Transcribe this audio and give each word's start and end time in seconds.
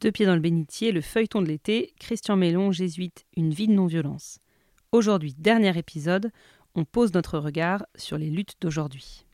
Deux 0.00 0.12
pieds 0.12 0.26
dans 0.26 0.34
le 0.34 0.40
bénitier, 0.40 0.92
le 0.92 1.00
feuilleton 1.00 1.42
de 1.42 1.48
l'été, 1.48 1.92
Christian 1.98 2.36
Mélon, 2.36 2.70
jésuite, 2.70 3.24
une 3.36 3.52
vie 3.52 3.66
de 3.66 3.72
non-violence. 3.72 4.38
Aujourd'hui, 4.92 5.34
dernier 5.36 5.76
épisode, 5.76 6.30
on 6.76 6.84
pose 6.84 7.12
notre 7.12 7.38
regard 7.38 7.84
sur 7.96 8.16
les 8.16 8.30
luttes 8.30 8.54
d'aujourd'hui. 8.60 9.24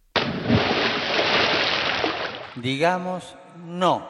Digamos 2.63 3.37
no 3.67 4.01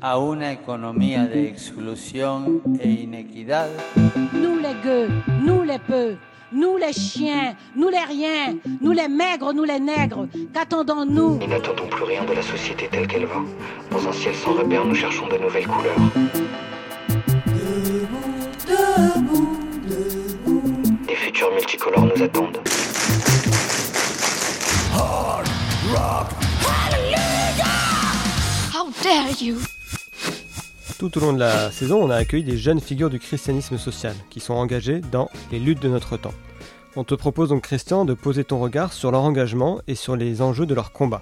a 0.00 0.18
una 0.18 0.52
economía 0.52 1.26
de 1.26 1.48
exclusión 1.48 2.62
e 2.80 2.88
inequidad. 2.88 3.70
Nous 4.32 4.58
les 4.58 4.74
gueux, 4.84 5.08
nous 5.42 5.64
les 5.64 5.80
peu, 5.80 6.16
nous 6.52 6.76
les 6.76 6.92
chiens, 6.92 7.54
nous 7.74 7.88
les 7.88 7.98
riens, 7.98 8.54
nous 8.80 8.92
les 8.92 9.08
maigres, 9.08 9.52
nous 9.52 9.64
les 9.64 9.80
nègres, 9.80 10.26
qu'attendons-nous? 10.54 11.38
Nous 11.38 11.46
n'attendons 11.46 11.86
plus 11.88 12.04
rien 12.04 12.24
de 12.24 12.32
la 12.32 12.42
société 12.42 12.88
telle 12.90 13.06
qu'elle 13.06 13.26
va. 13.26 13.42
Dans 13.90 14.08
un 14.08 14.12
ciel 14.12 14.34
sans 14.34 14.52
repère, 14.52 14.84
nous 14.84 14.94
cherchons 14.94 15.26
de 15.28 15.38
nouvelles 15.38 15.66
couleurs. 15.66 15.96
Des 21.06 21.14
futurs 21.14 21.52
multicolores 21.52 22.06
nous 22.14 22.22
attendent. 22.22 22.58
How 28.72 28.90
dare 29.02 29.30
you 29.40 29.75
Tout 30.98 31.18
au 31.18 31.20
long 31.20 31.34
de 31.34 31.38
la 31.38 31.70
saison, 31.70 32.02
on 32.02 32.08
a 32.08 32.16
accueilli 32.16 32.42
des 32.42 32.56
jeunes 32.56 32.80
figures 32.80 33.10
du 33.10 33.18
christianisme 33.18 33.76
social 33.76 34.16
qui 34.30 34.40
sont 34.40 34.54
engagées 34.54 35.02
dans 35.12 35.28
les 35.52 35.58
luttes 35.58 35.82
de 35.82 35.90
notre 35.90 36.16
temps. 36.16 36.32
On 36.96 37.04
te 37.04 37.14
propose 37.14 37.50
donc, 37.50 37.64
Christian, 37.64 38.06
de 38.06 38.14
poser 38.14 38.44
ton 38.44 38.58
regard 38.58 38.94
sur 38.94 39.10
leur 39.10 39.20
engagement 39.20 39.78
et 39.86 39.94
sur 39.94 40.16
les 40.16 40.40
enjeux 40.40 40.64
de 40.64 40.72
leur 40.72 40.92
combat. 40.92 41.20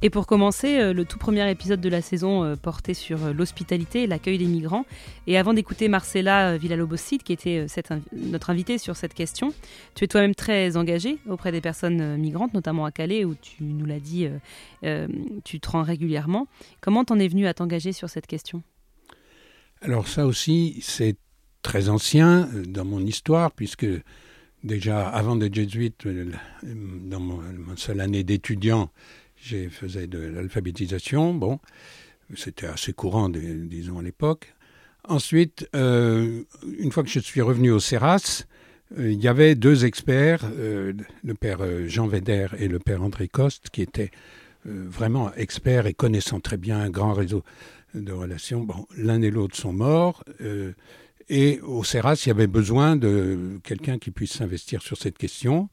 Et 0.00 0.10
pour 0.10 0.26
commencer, 0.28 0.78
euh, 0.78 0.92
le 0.92 1.04
tout 1.04 1.18
premier 1.18 1.50
épisode 1.50 1.80
de 1.80 1.88
la 1.88 2.02
saison 2.02 2.44
euh, 2.44 2.54
portait 2.54 2.94
sur 2.94 3.24
euh, 3.24 3.32
l'hospitalité 3.32 4.04
et 4.04 4.06
l'accueil 4.06 4.38
des 4.38 4.46
migrants. 4.46 4.86
Et 5.26 5.36
avant 5.36 5.54
d'écouter 5.54 5.88
Marcela 5.88 6.56
Villalobos-Cid, 6.56 7.24
qui 7.24 7.32
était 7.32 7.66
notre 8.12 8.50
invitée 8.50 8.78
sur 8.78 8.96
cette 8.96 9.12
question, 9.12 9.52
tu 9.96 10.04
es 10.04 10.06
toi-même 10.06 10.36
très 10.36 10.76
engagée 10.76 11.18
auprès 11.28 11.50
des 11.50 11.60
personnes 11.60 12.16
migrantes, 12.16 12.54
notamment 12.54 12.84
à 12.84 12.92
Calais, 12.92 13.24
où 13.24 13.34
tu 13.34 13.64
nous 13.64 13.86
l'as 13.86 14.00
dit, 14.00 14.28
tu 15.44 15.60
te 15.60 15.70
rends 15.70 15.82
régulièrement. 15.82 16.46
Comment 16.80 17.04
t'en 17.04 17.18
es 17.18 17.28
venu 17.28 17.46
à 17.46 17.54
t'engager 17.54 17.92
sur 17.92 18.08
cette 18.08 18.26
question? 18.26 18.62
Alors 19.82 20.08
ça 20.08 20.26
aussi, 20.26 20.78
c'est 20.80 21.16
très 21.62 21.88
ancien 21.88 22.48
dans 22.66 22.84
mon 22.84 23.00
histoire, 23.00 23.52
puisque 23.52 23.86
déjà 24.64 25.08
avant 25.08 25.36
d'être 25.36 25.54
jésuite, 25.54 26.06
dans 26.64 27.20
ma 27.20 27.76
seule 27.76 28.00
année 28.00 28.24
d'étudiant, 28.24 28.90
j'ai 29.48 29.68
faisais 29.70 30.06
de 30.06 30.18
l'alphabétisation. 30.18 31.32
Bon, 31.32 31.58
c'était 32.34 32.66
assez 32.66 32.92
courant, 32.92 33.28
dis- 33.30 33.40
disons 33.54 33.98
à 33.98 34.02
l'époque. 34.02 34.54
Ensuite, 35.08 35.66
euh, 35.74 36.42
une 36.78 36.92
fois 36.92 37.02
que 37.02 37.08
je 37.08 37.18
suis 37.18 37.40
revenu 37.40 37.70
au 37.70 37.80
CERAS, 37.80 38.44
euh, 38.98 39.10
il 39.10 39.22
y 39.22 39.28
avait 39.28 39.54
deux 39.54 39.86
experts, 39.86 40.42
euh, 40.58 40.92
le 41.24 41.34
père 41.34 41.60
Jean 41.88 42.06
Véder 42.06 42.48
et 42.58 42.68
le 42.68 42.78
père 42.78 43.02
André 43.02 43.28
Coste, 43.28 43.70
qui 43.70 43.82
étaient 43.82 44.10
vraiment 44.64 45.32
experts 45.34 45.86
et 45.86 45.94
connaissant 45.94 46.40
très 46.40 46.58
bien 46.58 46.78
un 46.78 46.90
grand 46.90 47.14
réseau 47.14 47.42
de 47.94 48.12
relations. 48.12 48.64
Bon, 48.64 48.86
l'un 48.98 49.22
et 49.22 49.30
l'autre 49.30 49.56
sont 49.56 49.72
morts. 49.72 50.24
et 51.30 51.60
au 51.60 51.84
CERAS, 51.84 52.24
il 52.24 52.28
y 52.28 52.32
avait 52.32 52.46
besoin 52.46 52.96
de 52.96 53.60
quelqu'un 53.62 53.98
qui 53.98 54.10
puisse 54.10 54.32
s'investir 54.32 54.82
sur 54.82 54.98
cette 54.98 55.16
question. 55.16 55.70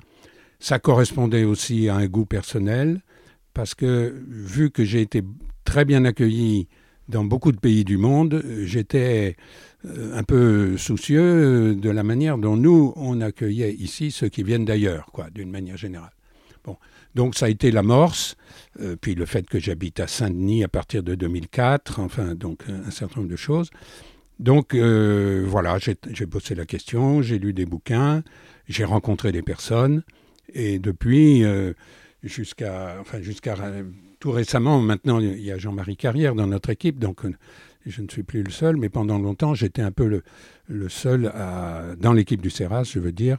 Ça 0.60 0.80
correspondait 0.80 1.44
aussi 1.44 1.90
à 1.90 1.96
un 1.96 2.08
goût 2.08 2.26
personnel, 2.26 3.02
parce 3.56 3.74
que 3.74 4.14
vu 4.28 4.70
que 4.70 4.84
j'ai 4.84 5.02
été 5.02 5.24
très 5.64 5.86
bien 5.86 6.06
accueilli 6.06 6.68
dans 7.10 7.24
beaucoup 7.24 7.52
de 7.52 7.60
pays 7.60 7.84
du 7.84 7.98
monde, 7.98 8.36
euh, 8.36 8.66
j'étais 8.66 9.36
euh, 9.86 10.16
un 10.16 10.24
peu 10.24 10.78
soucieux 10.78 11.22
euh, 11.22 11.76
de 11.76 11.90
la 11.90 12.04
manière 12.04 12.38
dont 12.38 12.58
nous, 12.58 12.94
on 12.96 13.22
accueillait 13.22 13.74
ici 13.74 14.12
ceux 14.12 14.30
qui 14.30 14.44
viennent 14.44 14.66
d'ailleurs, 14.66 15.08
quoi, 15.12 15.30
d'une 15.32 15.50
manière 15.50 15.78
générale. 15.78 16.12
Bon, 16.64 16.78
donc 17.14 17.36
ça 17.36 17.46
a 17.46 17.50
été 17.50 17.72
l'amorce, 17.72 18.36
euh, 18.82 18.96
puis 19.00 19.16
le 19.16 19.26
fait 19.26 19.48
que 19.48 19.60
j'habite 19.60 20.00
à 20.00 20.08
Saint-Denis 20.08 20.64
à 20.64 20.68
partir 20.68 21.02
de 21.02 21.16
2004, 21.16 22.00
enfin, 22.00 22.36
donc 22.36 22.64
un 22.68 22.92
certain 22.92 23.22
nombre 23.22 23.32
de 23.32 23.38
choses. 23.38 23.70
Donc 24.40 24.74
euh, 24.74 25.46
voilà, 25.48 25.78
j'ai 25.80 26.26
bossé 26.26 26.56
la 26.56 26.66
question, 26.66 27.22
j'ai 27.22 27.40
lu 27.40 27.54
des 27.54 27.66
bouquins, 27.66 28.22
j'ai 28.68 28.84
rencontré 28.84 29.32
des 29.32 29.42
personnes, 29.42 30.04
et 30.54 30.80
depuis, 30.80 31.44
euh, 31.44 31.74
jusqu'à 32.26 32.98
enfin, 33.00 33.22
jusqu'à 33.22 33.56
tout 34.20 34.32
récemment, 34.32 34.80
maintenant, 34.82 35.20
il 35.20 35.42
y 35.42 35.52
a 35.52 35.58
Jean-Marie 35.58 35.98
Carrière 35.98 36.36
dans 36.36 36.48
notre 36.48 36.70
équipe, 36.70 37.00
donc 37.00 37.26
euh, 37.26 37.34
je 37.86 38.02
ne 38.02 38.08
suis 38.10 38.24
plus 38.24 38.44
le 38.44 38.52
seul, 38.52 38.78
mais 38.78 38.90
pendant 38.90 39.20
longtemps, 39.20 39.54
j'étais 39.54 39.82
un 39.82 39.92
peu 39.92 40.08
le, 40.08 40.24
le 40.68 40.90
seul 40.90 41.28
à, 41.28 41.96
dans 42.00 42.14
l'équipe 42.14 42.42
du 42.42 42.50
CERAS, 42.50 42.86
je 42.86 43.00
veux 43.00 43.12
dire, 43.12 43.38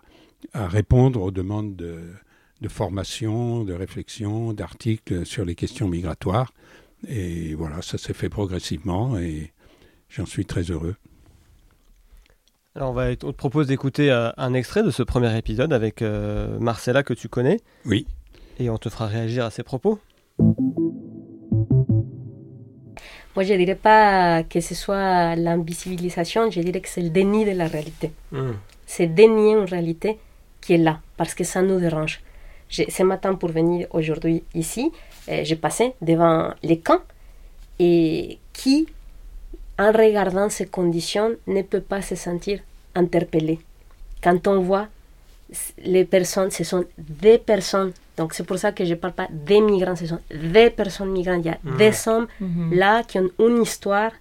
à 0.52 0.68
répondre 0.68 1.20
aux 1.22 1.30
demandes 1.32 1.74
de, 1.76 1.98
de 2.60 2.68
formation, 2.68 3.64
de 3.64 3.72
réflexion, 3.72 4.52
d'articles 4.52 5.26
sur 5.26 5.44
les 5.44 5.54
questions 5.54 5.88
migratoires. 5.88 6.52
Et 7.08 7.54
voilà, 7.54 7.82
ça 7.82 7.98
s'est 7.98 8.14
fait 8.14 8.28
progressivement 8.28 9.18
et 9.18 9.52
j'en 10.08 10.26
suis 10.26 10.46
très 10.46 10.62
heureux. 10.62 10.96
Alors 12.74 12.90
on, 12.90 12.94
va, 12.94 13.10
on 13.10 13.14
te 13.14 13.36
propose 13.36 13.66
d'écouter 13.68 14.10
euh, 14.10 14.30
un 14.36 14.52
extrait 14.52 14.82
de 14.82 14.90
ce 14.90 15.02
premier 15.02 15.36
épisode 15.36 15.72
avec 15.72 16.02
euh, 16.02 16.58
Marcella 16.58 17.02
que 17.02 17.14
tu 17.14 17.28
connais, 17.28 17.60
Oui, 17.86 18.06
et 18.58 18.70
on 18.70 18.78
te 18.78 18.88
fera 18.88 19.06
réagir 19.06 19.44
à 19.44 19.50
ses 19.50 19.62
propos. 19.62 19.98
Moi, 23.34 23.44
je 23.44 23.52
dirais 23.54 23.74
pas 23.74 24.42
que 24.44 24.60
ce 24.60 24.74
soit 24.74 25.36
l'invisibilisation, 25.36 26.50
je 26.50 26.60
dirais 26.60 26.80
que 26.80 26.88
c'est 26.88 27.02
le 27.02 27.10
déni 27.10 27.44
de 27.44 27.50
la 27.50 27.66
réalité. 27.66 28.12
C'est 28.86 29.08
dénier 29.08 29.52
une 29.52 29.64
réalité 29.64 30.18
qui 30.60 30.74
est 30.74 30.78
là, 30.78 31.00
parce 31.16 31.34
que 31.34 31.44
ça 31.44 31.60
nous 31.60 31.78
dérange. 31.78 32.22
Ce 32.70 33.02
matin, 33.02 33.34
pour 33.34 33.50
venir 33.50 33.86
aujourd'hui 33.90 34.42
ici, 34.54 34.90
euh, 35.28 35.42
j'ai 35.44 35.56
passé 35.56 35.92
devant 36.00 36.52
les 36.62 36.78
camps 36.80 37.02
et 37.78 38.38
qui, 38.52 38.86
en 39.78 39.92
regardant 39.92 40.48
ces 40.48 40.66
conditions, 40.66 41.36
ne 41.46 41.62
peut 41.62 41.80
pas 41.80 42.02
se 42.02 42.16
sentir 42.16 42.60
interpellé. 42.94 43.60
Quand 44.22 44.48
on 44.48 44.60
voit 44.60 44.88
les 45.78 46.04
personnes, 46.04 46.50
ce 46.50 46.64
sont 46.64 46.84
des 46.98 47.38
personnes. 47.38 47.92
Donc 48.16 48.34
c'est 48.34 48.44
pour 48.44 48.58
ça 48.58 48.72
que 48.72 48.84
je 48.84 48.90
ne 48.90 48.94
parle 48.96 49.14
pas 49.14 49.28
des 49.30 49.60
migrants, 49.60 49.96
ce 49.96 50.06
sont 50.06 50.20
des 50.30 50.70
personnes 50.70 51.10
migrantes. 51.10 51.44
Il 51.44 51.48
y 51.48 51.50
a 51.50 51.58
des 51.78 52.08
hommes 52.08 52.26
là 52.72 53.02
qui 53.04 53.18
ont 53.18 53.30
une 53.38 53.62
histoire, 53.62 54.12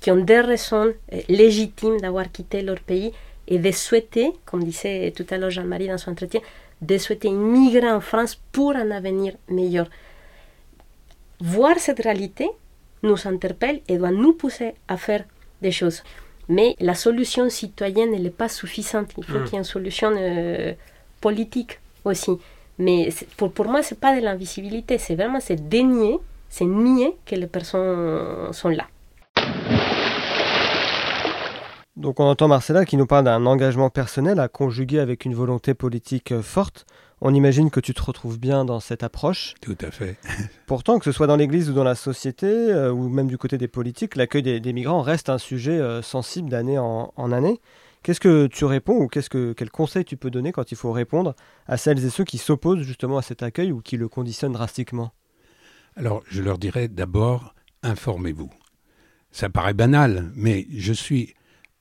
qui 0.00 0.10
ont 0.10 0.16
des 0.24 0.40
raisons 0.40 0.92
euh, 1.12 1.20
légitimes 1.28 2.00
d'avoir 2.00 2.30
quitté 2.30 2.62
leur 2.62 2.80
pays 2.80 3.12
et 3.48 3.58
de 3.58 3.70
souhaiter, 3.70 4.32
comme 4.44 4.64
disait 4.64 5.12
tout 5.16 5.26
à 5.30 5.38
l'heure 5.38 5.50
Jean-Marie 5.50 5.88
dans 5.88 5.98
son 5.98 6.12
entretien, 6.12 6.40
de 6.80 6.98
souhaiter 6.98 7.30
migrer 7.30 7.90
en 7.90 8.00
France 8.00 8.38
pour 8.52 8.72
un 8.74 8.90
avenir 8.90 9.34
meilleur. 9.48 9.88
Voir 11.40 11.78
cette 11.78 12.00
réalité 12.00 12.48
nous 13.02 13.26
interpelle 13.26 13.80
et 13.88 13.98
doit 13.98 14.10
nous 14.10 14.32
pousser 14.32 14.74
à 14.88 14.96
faire 14.96 15.24
des 15.62 15.70
choses. 15.70 16.02
Mais 16.48 16.76
la 16.80 16.94
solution 16.94 17.48
citoyenne, 17.50 18.14
elle 18.14 18.22
n'est 18.22 18.30
pas 18.30 18.48
suffisante. 18.48 19.10
Il 19.18 19.24
faut 19.24 19.40
qu'il 19.40 19.52
y 19.52 19.56
ait 19.56 19.58
une 19.58 19.64
solution 19.64 20.12
euh, 20.16 20.72
politique 21.20 21.80
aussi. 22.04 22.32
Mais 22.78 23.08
pour, 23.36 23.52
pour 23.52 23.66
moi, 23.66 23.82
ce 23.82 23.94
n'est 23.94 24.00
pas 24.00 24.16
de 24.18 24.22
l'invisibilité, 24.22 24.98
c'est 24.98 25.16
vraiment 25.16 25.40
c'est 25.40 25.68
dénier, 25.68 26.18
c'est 26.48 26.66
nier 26.66 27.16
que 27.24 27.34
les 27.34 27.46
personnes 27.46 28.52
sont 28.52 28.68
là. 28.68 28.86
Donc 31.96 32.20
on 32.20 32.24
entend 32.24 32.46
Marcella 32.46 32.84
qui 32.84 32.98
nous 32.98 33.06
parle 33.06 33.24
d'un 33.24 33.46
engagement 33.46 33.88
personnel 33.88 34.38
à 34.38 34.48
conjuguer 34.48 35.00
avec 35.00 35.24
une 35.24 35.34
volonté 35.34 35.72
politique 35.72 36.30
euh, 36.32 36.42
forte. 36.42 36.84
On 37.22 37.32
imagine 37.32 37.70
que 37.70 37.80
tu 37.80 37.94
te 37.94 38.02
retrouves 38.02 38.38
bien 38.38 38.64
dans 38.66 38.78
cette 38.78 39.02
approche. 39.02 39.54
tout 39.62 39.76
à 39.80 39.90
fait. 39.90 40.16
Pourtant, 40.66 40.98
que 40.98 41.04
ce 41.06 41.12
soit 41.12 41.26
dans 41.26 41.36
l'Église 41.36 41.70
ou 41.70 41.72
dans 41.72 41.84
la 41.84 41.94
société, 41.94 42.46
euh, 42.46 42.92
ou 42.92 43.08
même 43.08 43.26
du 43.26 43.38
côté 43.38 43.56
des 43.56 43.68
politiques, 43.68 44.16
l'accueil 44.16 44.42
des, 44.42 44.60
des 44.60 44.72
migrants 44.74 45.00
reste 45.00 45.30
un 45.30 45.38
sujet 45.38 45.78
euh, 45.78 46.02
sensible 46.02 46.50
d'année 46.50 46.78
en, 46.78 47.12
en 47.16 47.32
année. 47.32 47.60
Qu'est-ce 48.02 48.20
que 48.20 48.46
tu 48.46 48.64
réponds 48.66 48.98
ou 48.98 49.08
qu'est-ce 49.08 49.30
que, 49.30 49.52
quel 49.54 49.70
conseil 49.70 50.04
tu 50.04 50.16
peux 50.16 50.30
donner 50.30 50.52
quand 50.52 50.70
il 50.70 50.76
faut 50.76 50.92
répondre 50.92 51.34
à 51.66 51.76
celles 51.76 52.04
et 52.04 52.10
ceux 52.10 52.24
qui 52.24 52.38
s'opposent 52.38 52.82
justement 52.82 53.18
à 53.18 53.22
cet 53.22 53.42
accueil 53.42 53.72
ou 53.72 53.80
qui 53.80 53.96
le 53.96 54.08
conditionnent 54.08 54.52
drastiquement? 54.52 55.12
Alors, 55.96 56.22
je 56.28 56.42
leur 56.42 56.58
dirais 56.58 56.86
d'abord, 56.88 57.54
informez-vous. 57.82 58.50
Ça 59.32 59.48
paraît 59.48 59.74
banal, 59.74 60.30
mais 60.34 60.66
je 60.70 60.92
suis 60.92 61.34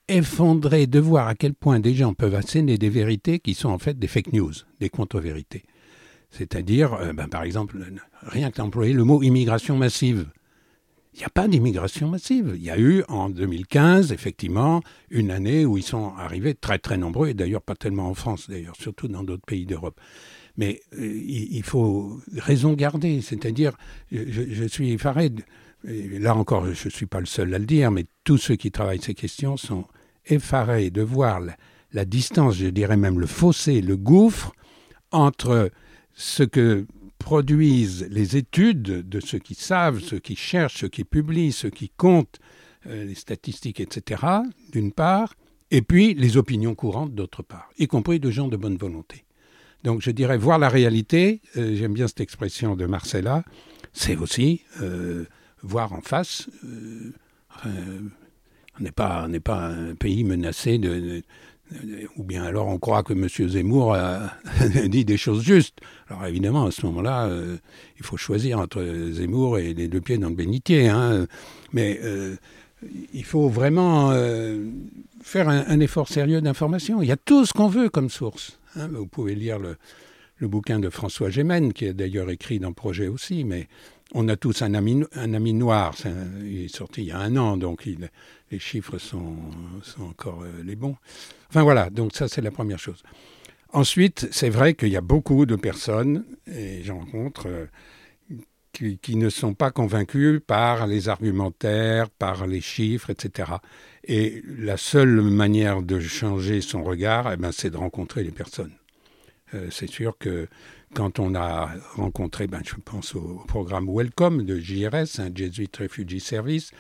effondré 0.08 0.88
de 0.88 1.00
voir 1.00 1.28
à 1.28 1.36
quel 1.36 1.54
point 1.54 1.80
des 1.80 1.94
gens 1.94 2.14
peuvent 2.14 2.36
asséner 2.36 2.78
des 2.78 2.90
vérités 2.90 3.40
qui 3.40 3.54
sont 3.54 3.70
en 3.70 3.80
fait 3.80 3.98
des 3.98 4.08
fake 4.08 4.34
news, 4.34 4.54
des 4.80 4.90
contre-vérités. 4.90 5.64
C'est-à-dire, 6.32 6.94
euh, 6.94 7.14
ben, 7.14 7.28
par 7.28 7.44
exemple, 7.44 7.78
rien 8.24 8.52
que 8.52 8.58
d'employer 8.58 8.94
le 8.94 9.04
mot 9.04 9.24
immigration 9.24 9.78
massive. 9.78 10.28
Il 11.14 11.20
n'y 11.20 11.26
a 11.26 11.30
pas 11.30 11.48
d'immigration 11.48 12.10
massive. 12.10 12.54
Il 12.56 12.64
y 12.64 12.70
a 12.70 12.78
eu 12.78 13.04
en 13.08 13.30
2015, 13.30 14.12
effectivement, 14.12 14.82
une 15.10 15.32
année 15.32 15.66
où 15.66 15.78
ils 15.78 15.84
sont 15.84 16.14
arrivés 16.18 16.56
très 16.56 16.78
très 16.78 16.98
nombreux, 16.98 17.30
et 17.30 17.34
d'ailleurs 17.34 17.62
pas 17.62 17.76
tellement 17.76 18.10
en 18.10 18.14
France, 18.14 18.50
d'ailleurs, 18.50 18.76
surtout 18.78 19.08
dans 19.08 19.24
d'autres 19.24 19.46
pays 19.46 19.66
d'Europe. 19.66 20.00
Mais 20.58 20.82
euh, 21.00 21.22
il, 21.26 21.64
faut 21.64 22.20
raison 22.36 22.74
garder, 22.74 23.22
c'est-à-dire, 23.22 23.78
je, 24.12 24.68
suis 24.68 24.92
effaré. 24.92 25.32
là 25.84 26.36
encore, 26.36 26.66
je 26.74 26.88
ne 26.88 26.92
suis 26.92 27.06
pas 27.06 27.22
le 27.22 27.26
seul 27.26 27.54
à 27.54 27.60
le 27.60 27.66
dire, 27.66 27.92
mais 27.92 28.06
tous 28.26 28.38
ceux 28.38 28.56
qui 28.56 28.72
travaillent 28.72 29.02
ces 29.02 29.14
questions 29.14 29.56
sont 29.56 29.86
effarés 30.28 30.90
de 30.90 31.02
voir 31.02 31.40
la, 31.92 32.06
distance, 32.06 32.56
je 32.56 32.68
dirais 32.68 32.98
même 32.98 33.20
le 33.20 33.28
fossé, 33.28 33.82
le 33.82 33.96
gouffre 33.96 34.54
entre 35.12 35.72
ce 36.14 36.44
que 36.44 36.86
produisent 37.20 38.08
les 38.12 38.38
études 38.38 38.82
de 38.82 39.20
ceux 39.20 39.40
qui 39.40 39.56
savent, 39.56 40.00
ceux 40.00 40.20
qui 40.20 40.36
cherchent, 40.36 40.82
ceux 40.82 40.90
qui 40.90 41.04
publient, 41.04 41.52
ceux 41.52 41.70
qui 41.70 41.90
comptent 41.90 42.40
euh, 42.88 43.06
les 43.06 43.16
statistiques, 43.16 43.80
etc., 43.80 44.24
d'une 44.72 44.92
part, 44.92 45.34
et 45.72 45.82
puis 45.82 46.14
les 46.14 46.38
opinions 46.38 46.76
courantes, 46.76 47.16
d'autre 47.16 47.42
part, 47.42 47.70
y 47.80 47.88
compris 47.88 48.20
de 48.20 48.30
gens 48.30 48.48
de 48.48 48.58
bonne 48.58 48.78
volonté. 48.78 49.26
Donc 49.84 50.02
je 50.02 50.12
dirais 50.12 50.38
voir 50.38 50.60
la 50.60 50.70
réalité, 50.70 51.42
euh, 51.58 51.76
j'aime 51.76 51.94
bien 51.94 52.08
cette 52.08 52.22
expression 52.22 52.76
de 52.76 52.86
Marcella, 52.86 53.44
c'est 53.94 54.18
aussi 54.18 54.62
euh, 54.82 55.26
voir 55.64 55.94
en 55.94 56.02
face. 56.02 56.50
On 58.80 58.84
n'est 58.84 58.92
pas, 58.92 59.28
pas 59.44 59.68
un 59.68 59.96
pays 59.96 60.24
menacé 60.24 60.78
de, 60.78 61.24
ou 62.18 62.24
bien 62.24 62.44
alors 62.44 62.68
on 62.68 62.78
croit 62.78 63.04
que 63.04 63.14
M. 63.14 63.28
Zemmour 63.28 63.96
a 63.96 64.32
dit 64.88 65.06
des 65.06 65.18
choses 65.18 65.44
justes. 65.44 65.80
Alors 66.10 66.26
évidemment, 66.26 66.66
à 66.66 66.72
ce 66.72 66.86
moment-là, 66.86 67.30
il 67.98 68.06
faut 68.06 68.18
choisir 68.18 68.60
entre 68.60 68.84
Zemmour 69.12 69.58
et 69.58 69.74
les 69.74 69.88
deux 69.88 70.02
pieds 70.02 70.18
dans 70.18 70.30
le 70.30 70.36
bénitier. 70.36 70.90
Hein. 70.90 71.26
Mais 71.74 72.00
il 73.14 73.24
faut 73.24 73.50
vraiment 73.50 74.14
faire 75.26 75.50
un, 75.50 75.80
effort 75.80 76.08
sérieux 76.08 76.40
d'information. 76.40 77.02
Il 77.02 77.08
y 77.08 77.12
a 77.12 77.18
tout 77.18 77.46
ce 77.46 77.54
qu'on 77.54 77.68
veut 77.68 77.90
comme 77.90 78.10
source. 78.10 78.60
Hein. 78.76 78.90
Vous 78.92 79.08
pouvez 79.08 79.34
lire 79.34 79.58
le, 79.60 79.78
bouquin 80.42 80.80
de 80.80 80.90
François 80.90 81.32
Gémen, 81.32 81.74
qui 81.74 81.86
est 81.86 81.94
d'ailleurs 81.94 82.30
écrit 82.30 82.60
dans 82.60 82.70
le 82.70 82.76
projet 82.76 83.08
aussi, 83.08 83.44
mais 83.44 83.68
on 84.14 84.28
a 84.30 84.36
tous 84.36 84.62
un 84.62 84.76
ami, 84.76 85.04
un 85.14 85.34
ami 85.34 85.54
noir. 85.54 85.96
il 86.44 86.66
est 86.66 86.76
sorti 86.76 87.02
il 87.02 87.08
y 87.08 87.12
a 87.12 87.18
un 87.18 87.36
an, 87.38 87.58
donc 87.58 87.90
les 88.52 88.60
chiffres 88.60 88.98
sont, 88.98 89.36
encore 90.00 90.44
euh, 90.44 90.64
les 90.64 90.76
bons. 90.76 90.96
Enfin 91.50 91.64
voilà, 91.64 91.90
donc 91.90 92.16
ça 92.16 92.28
c'est 92.28 92.42
la 92.42 92.52
première 92.52 92.80
chose. 92.80 93.04
Ensuite, 93.74 94.28
c'est 94.32 94.50
vrai 94.50 94.74
qu'il 94.74 94.90
y 94.90 94.98
a 94.98 95.02
beaucoup 95.02 95.46
de 95.46 95.56
personnes, 95.56 96.24
et 96.48 96.82
j'en 96.84 97.00
rencontre, 97.00 97.48
euh, 97.48 97.66
qui, 99.02 99.16
ne 99.16 99.30
sont 99.30 99.54
pas 99.54 99.72
convaincus 99.72 100.42
par 100.46 100.88
les 100.88 101.10
argumentaires, 101.10 102.10
par 102.10 102.46
les 102.48 102.62
chiffres, 102.62 103.10
etc. 103.10 103.54
Et 104.04 104.44
la 104.58 104.78
seule 104.78 105.22
manière 105.22 105.82
de 105.82 106.00
changer 106.00 106.62
son 106.62 106.84
regard, 106.84 107.32
eh 107.32 107.38
ben, 107.38 107.52
c'est 107.52 107.70
de 107.70 107.78
rencontrer 107.78 108.24
les 108.24 108.32
personnes. 108.32 108.74
Euh, 109.54 109.68
c'est 109.72 109.90
sûr 109.90 110.18
que 110.18 110.48
quand 110.94 111.20
on 111.20 111.36
a 111.36 111.72
rencontré, 111.96 112.48
ben, 112.48 112.62
je 112.66 112.76
pense 112.76 113.16
au 113.16 113.44
programme 113.48 113.88
Welcome 113.90 114.44
de 114.44 114.60
JRS, 114.60 115.20
un 115.20 115.34
Jesuit 115.34 115.70
Refugee 115.78 116.20
Service, 116.20 116.72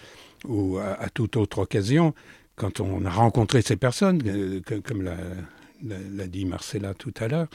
ou 0.47 0.77
à, 0.77 1.09
toute 1.09 1.37
autre 1.37 1.59
occasion, 1.59 2.13
quand 2.55 2.79
on 2.79 3.05
a 3.05 3.09
rencontré 3.09 3.61
ces 3.61 3.75
personnes, 3.75 4.21
euh, 4.25 4.61
comme 4.83 5.03
l'a 5.03 6.27
dit 6.27 6.45
Marcella 6.45 6.93
tout 6.93 7.13
à 7.19 7.27
l'heure, 7.27 7.47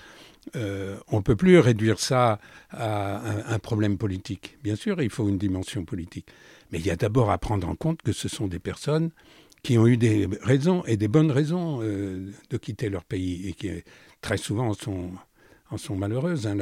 euh, 0.56 0.96
on 1.08 1.18
ne 1.18 1.22
peut 1.22 1.36
plus 1.36 1.58
réduire 1.58 1.98
ça 1.98 2.38
à 2.70 3.52
un, 3.52 3.58
problème 3.58 3.98
politique. 3.98 4.56
Bien 4.62 4.76
sûr, 4.76 5.02
il 5.02 5.10
faut 5.10 5.28
une 5.28 5.38
dimension 5.38 5.84
politique. 5.84 6.26
Mais 6.72 6.78
il 6.78 6.86
y 6.86 6.90
a 6.90 6.96
d'abord 6.96 7.30
à 7.30 7.38
prendre 7.38 7.68
en 7.68 7.74
compte 7.74 8.02
que 8.02 8.12
ce 8.12 8.28
sont 8.28 8.46
des 8.46 8.58
personnes 8.58 9.10
qui 9.62 9.76
ont 9.76 9.86
eu 9.86 9.96
des 9.96 10.28
raisons 10.42 10.82
et 10.86 10.96
des 10.96 11.08
bonnes 11.08 11.30
raisons 11.30 11.80
euh, 11.82 12.30
de 12.48 12.56
quitter 12.56 12.88
leur 12.88 13.04
pays 13.04 13.48
et 13.48 13.52
qui 13.52 13.70
très 14.22 14.38
souvent 14.38 14.72
sont, 14.72 15.10
en 15.70 15.76
sont 15.76 15.96
malheureuses. 15.96 16.46
Hein. 16.46 16.56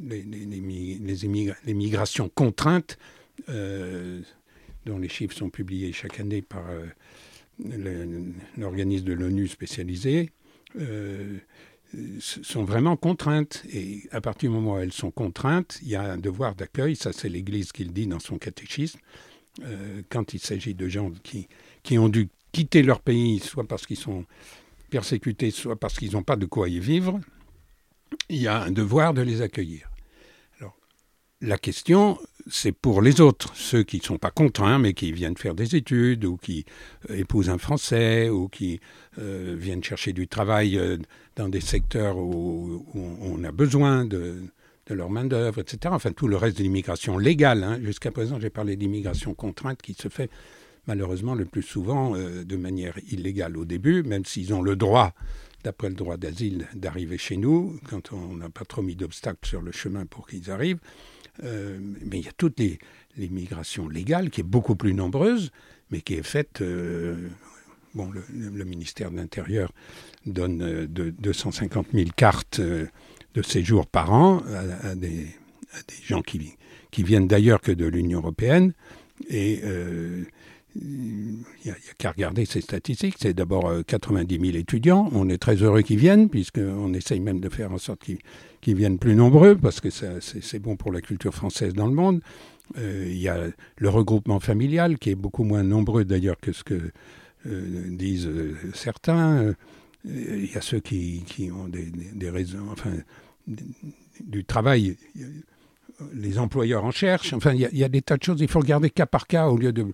les, 0.00 0.22
les, 0.22 1.74
migrations 1.74 2.28
contraintes, 2.28 2.98
dont 4.88 4.98
les 4.98 5.08
chiffres 5.08 5.36
sont 5.36 5.50
publiés 5.50 5.92
chaque 5.92 6.18
année 6.18 6.42
par 6.42 6.64
l'organisme 8.56 9.04
de 9.04 9.12
l'ONU 9.12 9.46
spécialisé, 9.48 10.30
sont 12.20 12.64
vraiment 12.64 12.96
contraintes. 12.96 13.62
Et 13.72 14.08
à 14.10 14.20
partir 14.20 14.50
du 14.50 14.56
moment 14.56 14.74
où 14.74 14.78
elles 14.78 14.92
sont 14.92 15.10
contraintes, 15.10 15.78
il 15.82 15.88
y 15.88 15.96
a 15.96 16.02
un 16.02 16.18
devoir 16.18 16.54
d'accueil. 16.54 16.96
Ça, 16.96 17.12
c'est 17.12 17.28
l'Église 17.28 17.72
qui 17.72 17.84
le 17.84 17.90
dit 17.90 18.06
dans 18.06 18.20
son 18.20 18.38
catéchisme. 18.38 18.98
Euh, 19.64 20.02
quand 20.08 20.34
il 20.34 20.40
s'agit 20.40 20.74
de 20.74 20.88
gens 20.88 21.10
qui, 21.22 21.48
qui 21.82 21.98
ont 21.98 22.08
dû 22.08 22.28
quitter 22.52 22.82
leur 22.82 23.00
pays, 23.00 23.40
soit 23.40 23.66
parce 23.66 23.86
qu'ils 23.86 23.96
sont 23.96 24.24
persécutés, 24.90 25.50
soit 25.50 25.76
parce 25.76 25.98
qu'ils 25.98 26.12
n'ont 26.12 26.22
pas 26.22 26.36
de 26.36 26.46
quoi 26.46 26.68
y 26.68 26.78
vivre, 26.78 27.20
il 28.28 28.40
y 28.40 28.46
a 28.46 28.62
un 28.62 28.70
devoir 28.70 29.14
de 29.14 29.22
les 29.22 29.42
accueillir. 29.42 29.90
Alors, 30.60 30.76
la 31.40 31.58
question, 31.58 32.18
c'est 32.50 32.72
pour 32.72 33.02
les 33.02 33.20
autres, 33.20 33.54
ceux 33.54 33.82
qui 33.82 33.98
ne 33.98 34.02
sont 34.02 34.18
pas 34.18 34.30
contraints, 34.30 34.78
mais 34.78 34.94
qui 34.94 35.12
viennent 35.12 35.36
faire 35.36 35.54
des 35.54 35.76
études, 35.76 36.24
ou 36.24 36.36
qui 36.36 36.64
euh, 37.10 37.16
épousent 37.16 37.50
un 37.50 37.58
Français, 37.58 38.28
ou 38.28 38.48
qui 38.48 38.80
euh, 39.18 39.54
viennent 39.58 39.84
chercher 39.84 40.12
du 40.12 40.28
travail 40.28 40.78
euh, 40.78 40.96
dans 41.36 41.48
des 41.48 41.60
secteurs 41.60 42.16
où, 42.18 42.86
on 42.94 43.44
a 43.44 43.52
besoin 43.52 44.04
de, 44.04 44.42
leur 44.90 45.10
main-d'œuvre, 45.10 45.60
etc. 45.60 45.92
Enfin, 45.94 46.12
tout 46.12 46.28
le 46.28 46.36
reste 46.36 46.58
de 46.58 46.62
l'immigration 46.62 47.18
légale. 47.18 47.62
Hein. 47.62 47.78
Jusqu'à 47.82 48.10
présent, 48.10 48.40
j'ai 48.40 48.50
parlé 48.50 48.76
d'immigration 48.76 49.34
contrainte 49.34 49.82
qui 49.82 49.94
se 49.94 50.08
fait 50.08 50.30
malheureusement 50.86 51.34
le 51.34 51.44
plus 51.44 51.62
souvent 51.62 52.14
de 52.16 52.56
manière 52.56 52.94
illégale 53.10 53.58
au 53.58 53.66
début, 53.66 54.02
même 54.02 54.24
s'ils 54.24 54.54
ont 54.54 54.62
le 54.62 54.74
droit 54.74 55.12
d'après 55.62 55.90
le 55.90 55.94
droit 55.94 56.16
d'asile, 56.16 56.66
d'arriver 56.74 57.18
chez 57.18 57.36
nous, 57.36 57.78
quand 57.90 58.12
on 58.14 58.36
n'a 58.36 58.48
pas 58.48 58.64
trop 58.64 58.80
mis 58.80 58.96
d'obstacles 58.96 59.46
sur 59.46 59.60
le 59.60 59.72
chemin 59.72 60.06
pour 60.06 60.26
qu'ils 60.26 60.50
arrivent. 60.50 60.80
Euh, 61.44 61.78
mais 61.80 62.18
il 62.18 62.24
y 62.24 62.28
a 62.28 62.32
toute 62.36 62.60
l'immigration 63.16 63.88
légale 63.88 64.30
qui 64.30 64.40
est 64.40 64.44
beaucoup 64.44 64.76
plus 64.76 64.94
nombreuse, 64.94 65.50
mais 65.90 66.00
qui 66.00 66.14
est 66.14 66.22
faite. 66.22 66.60
Euh, 66.60 67.28
bon, 67.94 68.10
le, 68.10 68.64
ministère 68.64 69.10
de 69.10 69.16
l'Intérieur 69.16 69.72
donne 70.26 70.62
euh, 70.62 70.86
de, 70.86 71.10
250 71.10 71.88
000 71.92 72.10
cartes 72.16 72.60
de 72.60 73.42
séjour 73.42 73.86
par 73.86 74.12
an 74.12 74.42
à, 74.82 74.94
des, 74.94 75.26
gens 76.04 76.22
qui, 76.22 76.54
qui 76.90 77.02
viennent 77.02 77.28
d'ailleurs 77.28 77.60
que 77.60 77.72
de 77.72 77.86
l'Union 77.86 78.18
européenne. 78.18 78.72
Il 80.80 81.44
n'y 81.64 81.70
a, 81.70 81.74
qu'à 81.98 82.10
regarder 82.12 82.44
ces 82.44 82.60
statistiques. 82.60 83.16
C'est 83.18 83.34
d'abord 83.34 83.72
90 83.86 84.38
000 84.38 84.56
étudiants. 84.56 85.08
On 85.12 85.28
est 85.28 85.38
très 85.38 85.56
heureux 85.56 85.82
qu'ils 85.82 85.98
viennent, 85.98 86.28
puisqu'on 86.28 86.92
essaye 86.94 87.20
même 87.20 87.40
de 87.40 87.48
faire 87.48 87.72
en 87.72 87.78
sorte 87.78 88.04
qu'ils 88.04 88.18
qui 88.60 88.74
viennent 88.74 88.98
plus 88.98 89.14
nombreux, 89.14 89.56
parce 89.56 89.80
que 89.80 89.88
c'est 89.90 90.58
bon 90.58 90.76
pour 90.76 90.92
la 90.92 91.00
culture 91.00 91.34
française 91.34 91.74
dans 91.74 91.86
le 91.86 91.94
monde. 91.94 92.20
Euh, 92.76 93.06
il 93.08 93.18
y 93.18 93.28
a 93.28 93.46
le 93.76 93.88
regroupement 93.88 94.40
familial, 94.40 94.98
qui 94.98 95.10
est 95.10 95.14
beaucoup 95.14 95.44
moins 95.44 95.62
nombreux 95.62 96.04
d'ailleurs 96.04 96.38
que 96.40 96.52
ce 96.52 96.64
que 96.64 96.90
euh, 97.46 97.84
disent 97.90 98.26
euh, 98.26 98.56
certains. 98.74 99.54
Il 100.04 100.52
y 100.52 100.56
a 100.56 100.60
ceux 100.60 100.80
qui, 100.80 101.50
ont 101.52 101.68
des, 101.68 102.30
raisons, 102.30 102.66
enfin, 102.70 102.92
du 103.46 104.44
travail. 104.44 104.96
Les 106.14 106.38
employeurs 106.38 106.84
en 106.84 106.92
cherchent. 106.92 107.32
Enfin, 107.32 107.52
il 107.52 107.60
y, 107.60 107.84
a, 107.84 107.88
des 107.88 108.02
tas 108.02 108.16
de 108.16 108.22
choses. 108.22 108.40
Il 108.40 108.48
faut 108.48 108.60
regarder 108.60 108.90
cas 108.90 109.06
par 109.06 109.26
cas 109.26 109.48
au 109.48 109.56
lieu 109.56 109.72
de, 109.72 109.86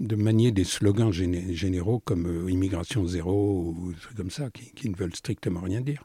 de 0.00 0.16
manier 0.16 0.50
des 0.50 0.64
slogans 0.64 1.12
généraux 1.12 2.00
comme 2.00 2.48
immigration 2.48 3.06
zéro 3.06 3.74
ou 3.76 3.94
comme 4.16 4.30
ça, 4.30 4.48
qui, 4.50 4.88
ne 4.88 4.96
veulent 4.96 5.14
strictement 5.14 5.60
rien 5.60 5.82
dire. 5.82 6.02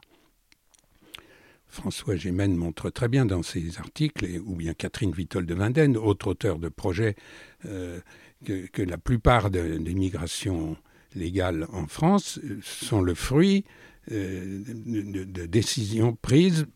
François 1.66 2.16
Gémen 2.16 2.54
montre 2.54 2.90
très 2.90 3.08
bien 3.08 3.26
dans 3.26 3.42
ses 3.42 3.78
articles, 3.78 4.24
ou 4.46 4.54
bien 4.54 4.74
Catherine 4.74 5.12
Vitol 5.12 5.46
de 5.46 5.54
Vinden, 5.54 5.96
autre 5.96 6.28
auteur 6.28 6.58
de 6.58 6.68
projet, 6.68 7.16
euh, 7.64 8.00
que, 8.44 8.82
la 8.82 8.98
plupart 8.98 9.50
des 9.50 9.94
migrations 9.94 10.76
légales 11.16 11.66
en 11.72 11.86
France 11.86 12.38
euh, 12.44 12.60
sont 12.62 13.00
le 13.00 13.14
fruit 13.14 13.64
euh, 14.12 14.62
de, 14.66 15.46
décisions 15.46 16.14
prises 16.14 16.66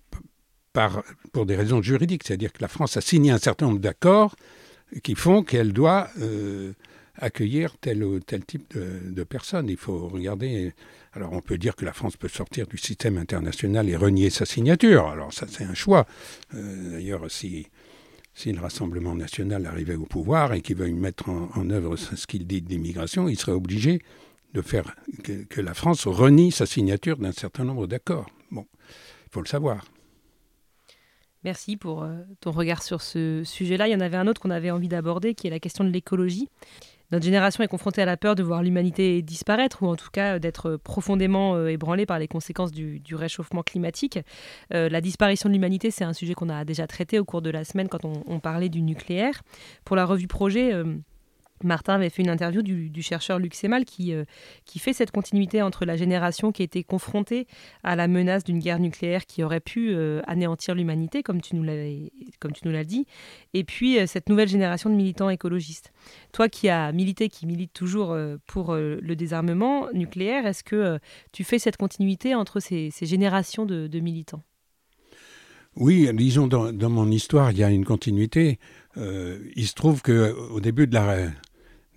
par, 0.73 1.03
pour 1.33 1.47
des 1.47 1.55
raisons 1.55 1.83
juridiques. 1.83 2.23
C'est-à-dire 2.27 2.53
que 2.53 2.63
la 2.63 2.69
France 2.69 2.97
a 2.97 3.01
signé 3.01 3.31
un 3.31 3.39
certain 3.39 3.67
nombre 3.67 3.81
d'accords 3.81 4.35
qui 5.03 5.15
font 5.15 5.45
qu'elle 5.45 5.73
doit 5.73 6.09
accueillir 7.21 7.77
tel 7.79 8.03
ou 8.03 8.19
tel 8.21 8.45
type 8.45 8.77
de, 8.77 9.25
personnes. 9.25 9.69
Il 9.69 9.77
faut 9.77 10.09
regarder 10.09 10.73
alors 11.13 11.33
on 11.33 11.41
peut 11.41 11.59
dire 11.59 11.77
que 11.77 11.85
la 11.85 11.93
France 11.93 12.17
peut 12.17 12.29
sortir 12.29 12.67
du 12.67 12.79
système 12.79 13.19
international 13.19 13.89
et 13.89 13.97
renier 13.97 14.31
sa 14.31 14.47
signature. 14.47 15.07
Alors 15.07 15.33
ça 15.33 15.47
c'est 15.49 15.65
un 15.65 15.75
choix. 15.75 16.07
Euh, 16.55 16.93
d'ailleurs 16.93 17.31
si, 17.31 17.67
si 18.35 18.53
le 18.53 18.61
Rassemblement 18.61 19.15
national 19.15 19.67
arrivait 19.67 19.97
au 19.97 20.07
pouvoir 20.07 20.53
et 20.53 20.63
qu'il 20.63 20.77
veuille 20.77 20.95
mettre 20.95 21.29
en, 21.29 21.71
œuvre 21.71 21.97
ce 21.97 22.27
qu'il 22.27 22.47
dit 22.47 22.63
de 22.63 22.69
l'immigration, 22.69 23.29
il 23.29 23.39
serait 23.39 23.53
obligé 23.53 24.01
de 24.55 24.63
faire 24.63 24.97
que, 25.23 25.61
la 25.61 25.75
France 25.75 26.07
renie 26.07 26.51
sa 26.51 26.67
signature 26.67 27.17
d'un 27.19 27.33
certain 27.33 27.65
nombre 27.65 27.87
d'accords. 27.87 28.29
Bon, 28.51 28.67
il 29.27 29.33
faut 29.33 29.41
le 29.41 29.47
savoir. 29.47 29.85
Merci 31.45 31.77
pour 31.77 32.03
euh, 32.03 32.19
ton 32.41 32.51
regard 32.51 32.83
sur 32.83 33.01
ce 33.01 33.43
sujet-là. 33.45 33.89
Il 33.89 33.93
y 33.93 33.95
en 33.95 34.01
avait 34.01 34.17
un 34.17 34.27
autre 34.27 34.41
qu'on 34.41 34.51
avait 34.51 34.71
envie 34.71 34.89
d'aborder, 34.89 35.35
qui 35.35 35.47
est 35.47 35.51
la 35.51 35.61
question 35.61 35.85
de 35.85 35.91
l'écologie. 35.91 36.49
Notre 37.13 37.25
génération 37.25 37.63
est 37.65 37.69
confrontée 37.69 38.03
à 38.03 38.05
la 38.05 38.17
peur 38.17 38.35
de 38.35 38.43
voir 38.43 38.63
l'humanité 38.63 39.23
disparaître 39.23 39.83
ou 39.83 39.87
en 39.89 39.97
tout 39.97 40.11
cas 40.13 40.39
d'être 40.39 40.77
profondément 40.77 41.67
ébranlée 41.67 42.07
par 42.07 42.19
les 42.19 42.29
conséquences 42.29 42.73
du, 42.73 43.01
réchauffement 43.15 43.63
climatique. 43.63 44.19
la 44.71 45.01
disparition 45.01 45.49
de 45.49 45.55
l'humanité, 45.55 45.91
c'est 45.91 46.05
un 46.05 46.13
sujet 46.13 46.35
qu'on 46.35 46.49
a 46.49 46.65
déjà 46.65 46.87
traité 46.87 47.19
au 47.19 47.25
cours 47.25 47.43
de 47.43 47.51
la 47.51 47.65
semaine 47.65 47.89
quand 47.89 48.05
on, 48.05 48.23
on 48.27 48.41
parlait 48.41 48.69
du 48.69 48.83
nucléaire. 48.83 49.43
Pour 49.85 49.97
la 49.97 50.05
revue 50.05 50.29
Projet, 50.29 50.73
Martin 51.65 51.95
avait 51.95 52.11
fait 52.11 52.23
une 52.23 52.31
interview 52.31 52.63
du, 52.63 53.03
chercheur 53.03 53.39
Luc 53.39 53.55
Semal 53.55 53.85
qui, 53.85 54.13
euh, 54.13 54.25
qui 54.65 54.79
fait 54.79 54.93
cette 54.93 55.11
continuité 55.11 55.63
entre 55.63 55.85
la 55.85 55.97
génération 55.97 56.53
qui 56.53 56.63
était 56.63 56.83
confrontée 56.85 57.47
à 57.83 57.97
la 57.97 58.09
menace 58.09 58.45
d'une 58.45 58.59
guerre 58.59 58.79
nucléaire 58.79 59.27
qui 59.27 59.43
aurait 59.43 59.61
pu 59.61 59.91
euh, 59.91 60.21
anéantir 60.27 60.75
l'humanité, 60.75 61.23
comme 61.23 61.41
tu 61.41 61.57
nous 61.57 61.63
l'as 61.63 62.85
dit, 62.85 63.07
et 63.55 63.65
puis 63.65 63.99
euh, 63.99 64.07
cette 64.07 64.29
nouvelle 64.29 64.49
génération 64.49 64.91
de 64.91 64.95
militants 64.95 65.31
écologistes. 65.31 65.93
Toi 66.33 66.49
qui 66.49 66.69
as 66.69 66.93
milité, 66.93 67.29
qui 67.29 67.47
milite 67.47 67.73
toujours 67.73 68.17
pour 68.47 68.75
le 68.75 69.15
désarmement 69.15 69.89
nucléaire, 69.93 70.47
est-ce 70.47 70.65
que 70.65 70.99
tu 71.33 71.45
fais 71.45 71.59
cette 71.59 71.77
continuité 71.77 72.35
entre 72.35 72.61
ces, 72.61 72.91
générations 73.03 73.67
de, 73.67 74.01
militants? 74.01 74.43
Oui, 75.77 76.09
disons, 76.15 76.47
dans, 76.47 76.73
dans, 76.73 76.91
mon 76.91 77.11
histoire, 77.11 77.53
il 77.53 77.59
y 77.59 77.65
a 77.65 77.71
une 77.71 77.85
continuité. 77.85 78.59
il 78.97 79.67
se 79.67 79.75
trouve 79.75 80.03
qu'au 80.03 80.61
début 80.61 80.87
de 80.87 80.95
la, 80.95 81.31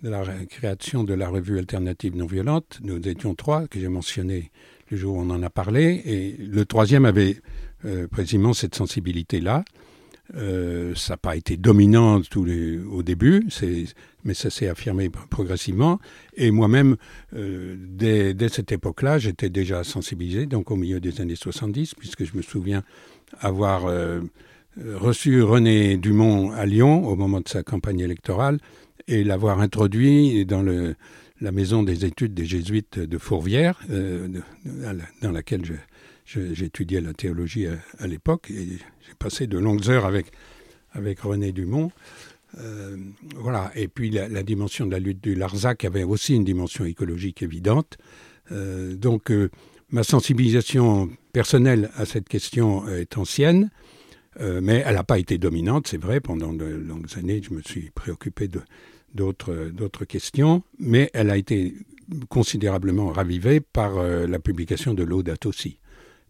de 0.04 0.10
la 0.10 0.22
création 0.50 1.02
de 1.02 1.14
la 1.14 1.28
revue 1.28 1.58
alternative 1.58 2.14
non 2.14 2.26
violente. 2.26 2.78
Nous 2.82 2.96
étions 3.08 3.34
trois, 3.34 3.66
que 3.66 3.80
j'ai 3.80 3.88
mentionné 3.88 4.50
le 4.90 4.98
jour 4.98 5.16
où 5.16 5.20
on 5.20 5.30
en 5.30 5.42
a 5.42 5.48
parlé, 5.48 6.02
et 6.04 6.36
le 6.38 6.66
troisième 6.66 7.06
avait 7.06 7.38
euh, 7.86 8.06
précisément 8.06 8.52
cette 8.52 8.74
sensibilité-là. 8.74 9.64
Euh, 10.36 10.94
ça 10.94 11.14
n'a 11.14 11.16
pas 11.16 11.36
été 11.36 11.56
dominant 11.56 12.20
au 12.36 13.02
début, 13.02 13.46
mais 14.24 14.34
ça 14.34 14.50
s'est 14.50 14.68
affirmé 14.68 15.08
progressivement. 15.08 15.98
Et 16.36 16.50
moi-même, 16.50 16.96
euh, 17.34 17.74
dès, 17.78 18.34
cette 18.50 18.72
époque-là, 18.72 19.18
j'étais 19.18 19.48
déjà 19.48 19.84
sensibilisé, 19.84 20.44
donc 20.44 20.70
au 20.70 20.76
milieu 20.76 21.00
des 21.00 21.22
années 21.22 21.36
70, 21.36 21.94
puisque 21.94 22.24
je 22.24 22.36
me 22.36 22.42
souviens 22.42 22.82
avoir 23.40 23.86
reçu 24.76 25.40
René 25.42 25.96
Dumont 25.96 26.50
à 26.52 26.66
Lyon 26.66 27.06
au 27.06 27.16
moment 27.16 27.40
de 27.40 27.48
sa 27.48 27.62
campagne 27.62 28.00
électorale 28.00 28.58
et 29.08 29.24
l'avoir 29.24 29.60
introduit 29.60 30.46
dans 30.46 30.62
la 31.40 31.52
maison 31.52 31.82
des 31.82 32.04
études 32.04 32.34
des 32.34 32.46
jésuites 32.46 32.98
de 32.98 33.18
Fourvière, 33.18 33.80
euh, 33.90 34.28
dans 35.20 35.32
laquelle 35.32 35.62
j'étudiais 36.26 37.00
la 37.00 37.12
théologie 37.12 37.66
à, 37.98 38.06
l'époque. 38.06 38.50
J'ai 38.50 39.14
passé 39.18 39.46
de 39.46 39.58
longues 39.58 39.88
heures 39.88 40.06
avec, 40.06 40.26
avec 40.92 41.20
René 41.20 41.52
Dumont. 41.52 41.90
Euh, 42.58 42.96
voilà. 43.36 43.72
Et 43.74 43.88
puis 43.88 44.10
la, 44.10 44.42
dimension 44.42 44.86
de 44.86 44.92
la 44.92 45.00
lutte 45.00 45.22
du 45.22 45.34
Larzac 45.34 45.84
avait 45.84 46.04
aussi 46.04 46.34
une 46.34 46.44
dimension 46.44 46.84
écologique 46.84 47.42
évidente. 47.42 47.98
Euh, 48.52 48.94
donc 48.94 49.32
ma 49.90 50.04
sensibilisation 50.04 51.10
personnelle 51.32 51.90
à 51.96 52.06
cette 52.06 52.28
question 52.28 52.88
est 52.88 53.18
ancienne. 53.18 53.70
mais 54.40 54.82
elle 54.86 54.94
n'a 54.94 55.04
pas 55.04 55.18
été 55.18 55.36
dominante, 55.36 55.88
c'est 55.88 56.00
vrai. 56.00 56.20
Pendant 56.20 56.52
de 56.52 56.64
longues 56.64 57.18
années, 57.18 57.42
je 57.42 57.52
me 57.52 57.60
suis 57.60 57.90
préoccupé 57.90 58.48
de, 58.48 58.60
d'autres 59.14 60.04
questions, 60.04 60.62
mais 60.78 61.10
elle 61.14 61.30
a 61.30 61.36
été 61.36 61.74
considérablement 62.28 63.08
ravivée 63.08 63.60
par 63.60 63.98
euh, 63.98 64.26
la 64.26 64.38
publication 64.38 64.94
de 64.94 65.02
Laudato 65.02 65.48
aussi. 65.48 65.78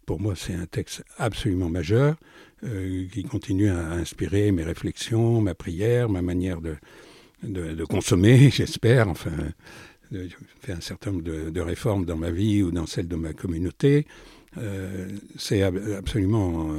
Pour 0.05 0.19
moi, 0.19 0.33
c'est 0.35 0.53
un 0.53 0.65
texte 0.65 1.03
absolument 1.17 1.69
majeur 1.69 2.15
euh, 2.63 3.05
qui 3.11 3.23
continue 3.23 3.69
à 3.69 3.91
inspirer 3.91 4.51
mes 4.51 4.63
réflexions, 4.63 5.41
ma 5.41 5.55
prière, 5.55 6.09
ma 6.09 6.21
manière 6.21 6.61
de, 6.61 6.75
de, 7.43 7.85
consommer, 7.85 8.49
j'espère. 8.51 9.09
Enfin, 9.09 9.31
j'ai 10.11 10.29
fait 10.61 10.73
un 10.73 10.81
certain 10.81 11.11
nombre 11.11 11.23
de, 11.23 11.59
réformes 11.61 12.05
dans 12.05 12.17
ma 12.17 12.29
vie 12.29 12.61
ou 12.61 12.71
dans 12.71 12.85
celle 12.85 13.07
de 13.07 13.15
ma 13.15 13.33
communauté. 13.33 14.05
Euh, 14.57 15.09
c'est 15.37 15.63
absolument, 15.63 16.69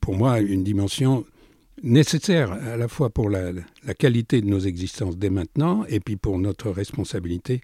pour 0.00 0.14
moi, 0.14 0.40
une 0.40 0.62
dimension 0.62 1.24
nécessaire 1.82 2.52
à 2.52 2.76
la 2.76 2.88
fois 2.88 3.10
pour 3.10 3.30
la, 3.30 3.52
qualité 3.98 4.40
de 4.40 4.46
nos 4.46 4.60
existences 4.60 5.16
dès 5.16 5.30
maintenant 5.30 5.84
et 5.88 6.00
puis 6.00 6.16
pour 6.16 6.38
notre 6.38 6.70
responsabilité 6.70 7.60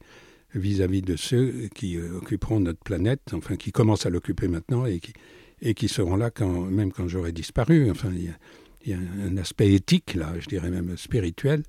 vis-à-vis 0.55 1.03
de 1.03 1.17
ceux 1.17 1.69
qui 1.75 1.97
euh, 1.97 2.19
occuperont 2.19 2.61
notre 2.61 2.79
planète, 2.79 3.21
enfin 3.33 3.57
qui 3.57 3.73
commencent 3.73 4.07
à 4.07 4.11
l'occuper 4.11 4.49
maintenant 4.49 4.87
et 4.87 5.01
qui, 5.01 5.13
et 5.61 5.75
qui 5.75 5.89
seront 5.89 6.17
là 6.17 6.31
même 6.71 6.93
quand 6.93 7.09
j'aurai 7.09 7.33
disparu. 7.33 7.91
Enfin, 7.91 8.11
il 8.15 8.91
y, 8.91 8.95
a, 8.95 8.99
un 8.99 9.37
aspect 9.37 9.73
éthique, 9.73 10.15
là, 10.15 10.33
je 10.39 10.47
dirais 10.47 10.71
même 10.71 10.97
spirituel, 10.97 11.63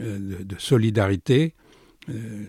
euh, 0.00 0.18
de, 0.42 0.56
solidarité. 0.58 1.54
Euh, 2.10 2.44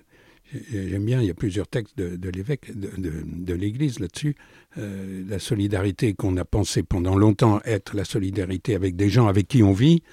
J'aime 0.72 1.04
bien, 1.04 1.22
il 1.22 1.28
y 1.28 1.32
a 1.32 1.34
plusieurs 1.34 1.68
textes 1.68 1.98
de, 1.98 2.30
l'évêque, 2.30 2.72
de, 2.78 3.54
l'Église 3.54 4.00
là-dessus. 4.00 4.36
Euh, 4.78 5.24
la 5.28 5.40
solidarité 5.40 6.14
qu'on 6.14 6.38
a 6.38 6.46
pensé 6.46 6.84
pendant 6.84 7.18
longtemps 7.18 7.60
être 7.66 7.96
la 7.96 8.06
solidarité 8.06 8.76
avec 8.76 8.96
des 8.96 9.10
gens 9.10 9.28
avec 9.28 9.48
qui 9.48 9.62
on 9.62 9.74
vit, 9.74 10.04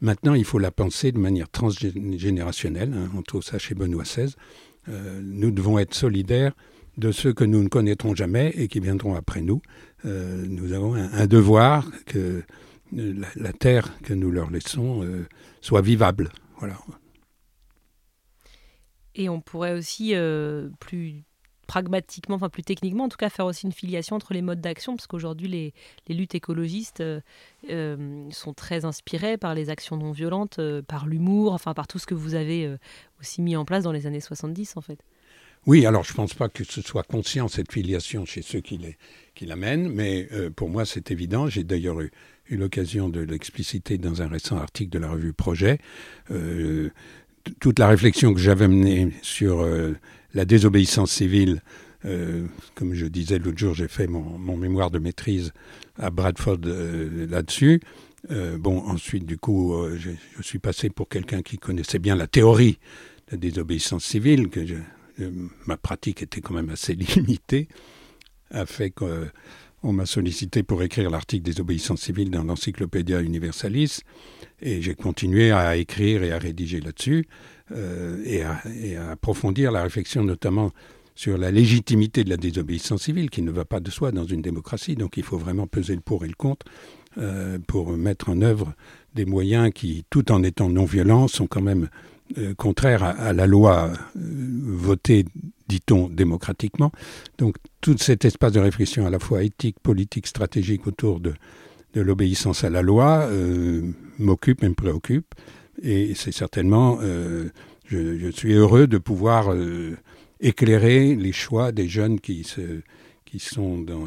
maintenant 0.00 0.34
il 0.34 0.44
faut 0.44 0.58
la 0.58 0.70
penser 0.70 1.10
de 1.10 1.18
manière 1.18 1.48
transgénérationnelle. 1.48 2.92
Hein, 2.94 3.10
on 3.16 3.22
trouve 3.22 3.42
ça 3.42 3.58
chez 3.58 3.74
Benoît 3.74 4.04
XVI. 4.04 4.34
Euh, 4.88 5.20
nous 5.22 5.50
devons 5.50 5.78
être 5.78 5.94
solidaires 5.94 6.52
de 6.96 7.10
ceux 7.10 7.32
que 7.32 7.44
nous 7.44 7.62
ne 7.62 7.68
connaîtrons 7.68 8.14
jamais 8.14 8.52
et 8.56 8.68
qui 8.68 8.78
viendront 8.78 9.16
après 9.16 9.40
nous. 9.40 9.60
Euh, 10.04 10.44
nous 10.48 10.72
avons 10.72 10.94
un, 10.94 11.26
devoir 11.26 11.90
que 12.06 12.42
la, 12.92 13.28
la, 13.34 13.52
terre 13.52 13.92
que 14.04 14.14
nous 14.14 14.30
leur 14.30 14.50
laissons 14.50 15.04
soit 15.60 15.82
vivable. 15.82 16.30
Voilà. 16.58 16.76
Et 19.14 19.28
on 19.28 19.40
pourrait 19.40 19.72
aussi 19.72 20.14
euh, 20.14 20.68
plus 20.78 21.24
pragmatiquement, 21.66 22.34
enfin 22.34 22.48
plus 22.48 22.62
techniquement, 22.64 23.04
en 23.04 23.08
tout 23.08 23.16
cas, 23.16 23.28
faire 23.28 23.46
aussi 23.46 23.66
une 23.66 23.72
filiation 23.72 24.16
entre 24.16 24.34
les 24.34 24.42
modes 24.42 24.60
d'action, 24.60 24.96
parce 24.96 25.06
qu'aujourd'hui, 25.06 25.46
les, 25.46 25.74
les, 26.08 26.14
luttes 26.16 26.34
écologistes 26.34 27.00
euh, 27.00 27.20
euh, 27.70 28.28
sont 28.30 28.54
très 28.54 28.84
inspirées 28.84 29.36
par 29.36 29.54
les 29.54 29.70
actions 29.70 29.96
non 29.96 30.10
violentes, 30.10 30.60
par 30.88 31.06
l'humour, 31.06 31.52
enfin 31.52 31.74
par 31.74 31.86
tout 31.86 31.98
ce 31.98 32.06
que 32.06 32.14
vous 32.14 32.34
avez 32.34 32.76
aussi 33.20 33.40
mis 33.40 33.54
en 33.54 33.64
place 33.64 33.84
dans 33.84 33.92
les 33.92 34.06
années 34.06 34.20
70, 34.20 34.76
en 34.76 34.80
fait. 34.80 34.98
Oui, 35.66 35.84
alors 35.84 36.04
je 36.04 36.12
ne 36.12 36.16
pense 36.16 36.34
pas 36.34 36.48
que 36.48 36.64
ce 36.64 36.80
soit 36.80 37.02
conscient, 37.02 37.46
cette 37.46 37.70
filiation, 37.70 38.24
chez 38.24 38.42
ceux 38.42 38.60
qui, 38.60 38.80
qui 39.34 39.46
l'amènent, 39.46 39.90
mais 39.90 40.28
pour 40.56 40.70
moi, 40.70 40.86
c'est 40.86 41.10
évident. 41.10 41.48
J'ai 41.48 41.64
d'ailleurs 41.64 42.00
eu, 42.00 42.10
eu 42.48 42.56
l'occasion 42.56 43.08
de 43.10 43.20
l'expliciter 43.20 43.98
dans 43.98 44.22
un 44.22 44.28
récent 44.28 44.56
article 44.56 44.90
de 44.90 44.98
la 44.98 45.10
revue 45.10 45.34
Projet 45.34 45.78
toute 47.60 47.78
la 47.78 47.88
réflexion 47.88 48.34
que 48.34 48.40
j'avais 48.40 48.68
menée 48.68 49.12
sur 49.22 49.60
euh, 49.60 49.94
la 50.34 50.44
désobéissance 50.44 51.10
civile, 51.10 51.62
euh, 52.04 52.46
comme 52.74 52.94
je 52.94 53.06
disais 53.06 53.38
l'autre 53.38 53.58
jour, 53.58 53.74
j'ai 53.74 53.88
fait 53.88 54.06
mon, 54.06 54.56
mémoire 54.56 54.90
de 54.90 54.98
maîtrise 54.98 55.52
à 55.98 56.10
Bradford 56.10 56.58
euh, 56.64 57.26
là-dessus. 57.28 57.80
bon, 58.28 58.78
ensuite, 58.86 59.24
du 59.24 59.38
coup, 59.38 59.74
je, 59.96 60.10
suis 60.42 60.58
passé 60.58 60.90
pour 60.90 61.08
quelqu'un 61.08 61.42
qui 61.42 61.58
connaissait 61.58 61.98
bien 61.98 62.16
la 62.16 62.26
théorie 62.26 62.78
de 63.28 63.32
la 63.32 63.36
désobéissance 63.38 64.04
civile, 64.04 64.48
que 64.48 64.60
ma 65.66 65.76
pratique 65.76 66.22
était 66.22 66.40
quand 66.40 66.54
même 66.54 66.70
assez 66.70 66.94
limitée, 67.16 67.68
a 68.50 68.66
fait 68.66 68.90
qu'on 68.90 69.92
m'a 69.92 70.06
sollicité 70.06 70.62
pour 70.62 70.82
écrire 70.82 71.10
l'article 71.10 71.44
des 71.44 71.60
obéissances 71.60 72.02
civiles 72.02 72.30
dans 72.30 72.44
l'Encyclopédia 72.44 73.20
Universalis. 73.20 74.00
Et 74.62 74.82
j'ai 74.82 74.94
continué 74.94 75.52
à 75.52 75.76
écrire 75.76 76.22
et 76.22 76.32
à 76.32 76.38
rédiger 76.38 76.80
là-dessus 76.80 77.26
euh, 77.72 78.22
et, 78.24 78.42
à, 78.42 79.10
approfondir 79.10 79.72
la 79.72 79.82
réflexion 79.82 80.24
notamment 80.24 80.72
sur 81.14 81.38
la 81.38 81.50
légitimité 81.50 82.24
de 82.24 82.30
la 82.30 82.36
désobéissance 82.36 83.02
civile 83.02 83.30
qui 83.30 83.42
ne 83.42 83.50
va 83.50 83.64
pas 83.64 83.80
de 83.80 83.90
soi 83.90 84.10
dans 84.10 84.24
une 84.24 84.42
démocratie. 84.42 84.96
Donc 84.96 85.16
il 85.16 85.22
faut 85.22 85.38
vraiment 85.38 85.66
peser 85.66 85.94
le 85.94 86.00
pour 86.00 86.24
et 86.24 86.28
le 86.28 86.34
contre 86.34 86.66
euh, 87.18 87.58
pour 87.66 87.92
mettre 87.96 88.30
en 88.30 88.40
œuvre 88.42 88.74
des 89.14 89.24
moyens 89.24 89.70
qui, 89.74 90.04
tout 90.10 90.30
en 90.32 90.42
étant 90.42 90.68
non 90.68 90.84
violents, 90.84 91.28
sont 91.28 91.46
quand 91.46 91.62
même 91.62 91.88
euh, 92.38 92.54
contraires 92.54 93.02
à, 93.02 93.32
la 93.32 93.46
loi 93.46 93.92
votée, 94.14 95.24
dit-on, 95.68 96.08
démocratiquement. 96.08 96.92
Donc 97.38 97.56
tout 97.80 97.96
cet 97.98 98.24
espace 98.24 98.52
de 98.52 98.60
réflexion 98.60 99.06
à 99.06 99.10
la 99.10 99.18
fois 99.18 99.42
éthique, 99.42 99.76
politique, 99.82 100.26
stratégique 100.26 100.86
autour 100.86 101.20
de 101.20 101.34
l'obéissance 101.94 102.64
à 102.64 102.70
la 102.70 102.82
loi 102.82 103.28
m'occupe 104.20 104.62
et 104.62 104.68
me 104.68 104.74
préoccupe. 104.74 105.34
Et 105.82 106.14
c'est 106.14 106.32
certainement, 106.32 106.98
euh, 107.00 107.50
je, 107.86 108.30
suis 108.30 108.52
heureux 108.52 108.86
de 108.86 108.98
pouvoir 108.98 109.52
euh, 109.52 109.96
éclairer 110.40 111.14
les 111.14 111.32
choix 111.32 111.72
des 111.72 111.88
jeunes 111.88 112.20
qui, 112.20 112.44
se, 112.44 112.80
qui 113.24 113.38
sont 113.38 113.78
dans, 113.78 114.06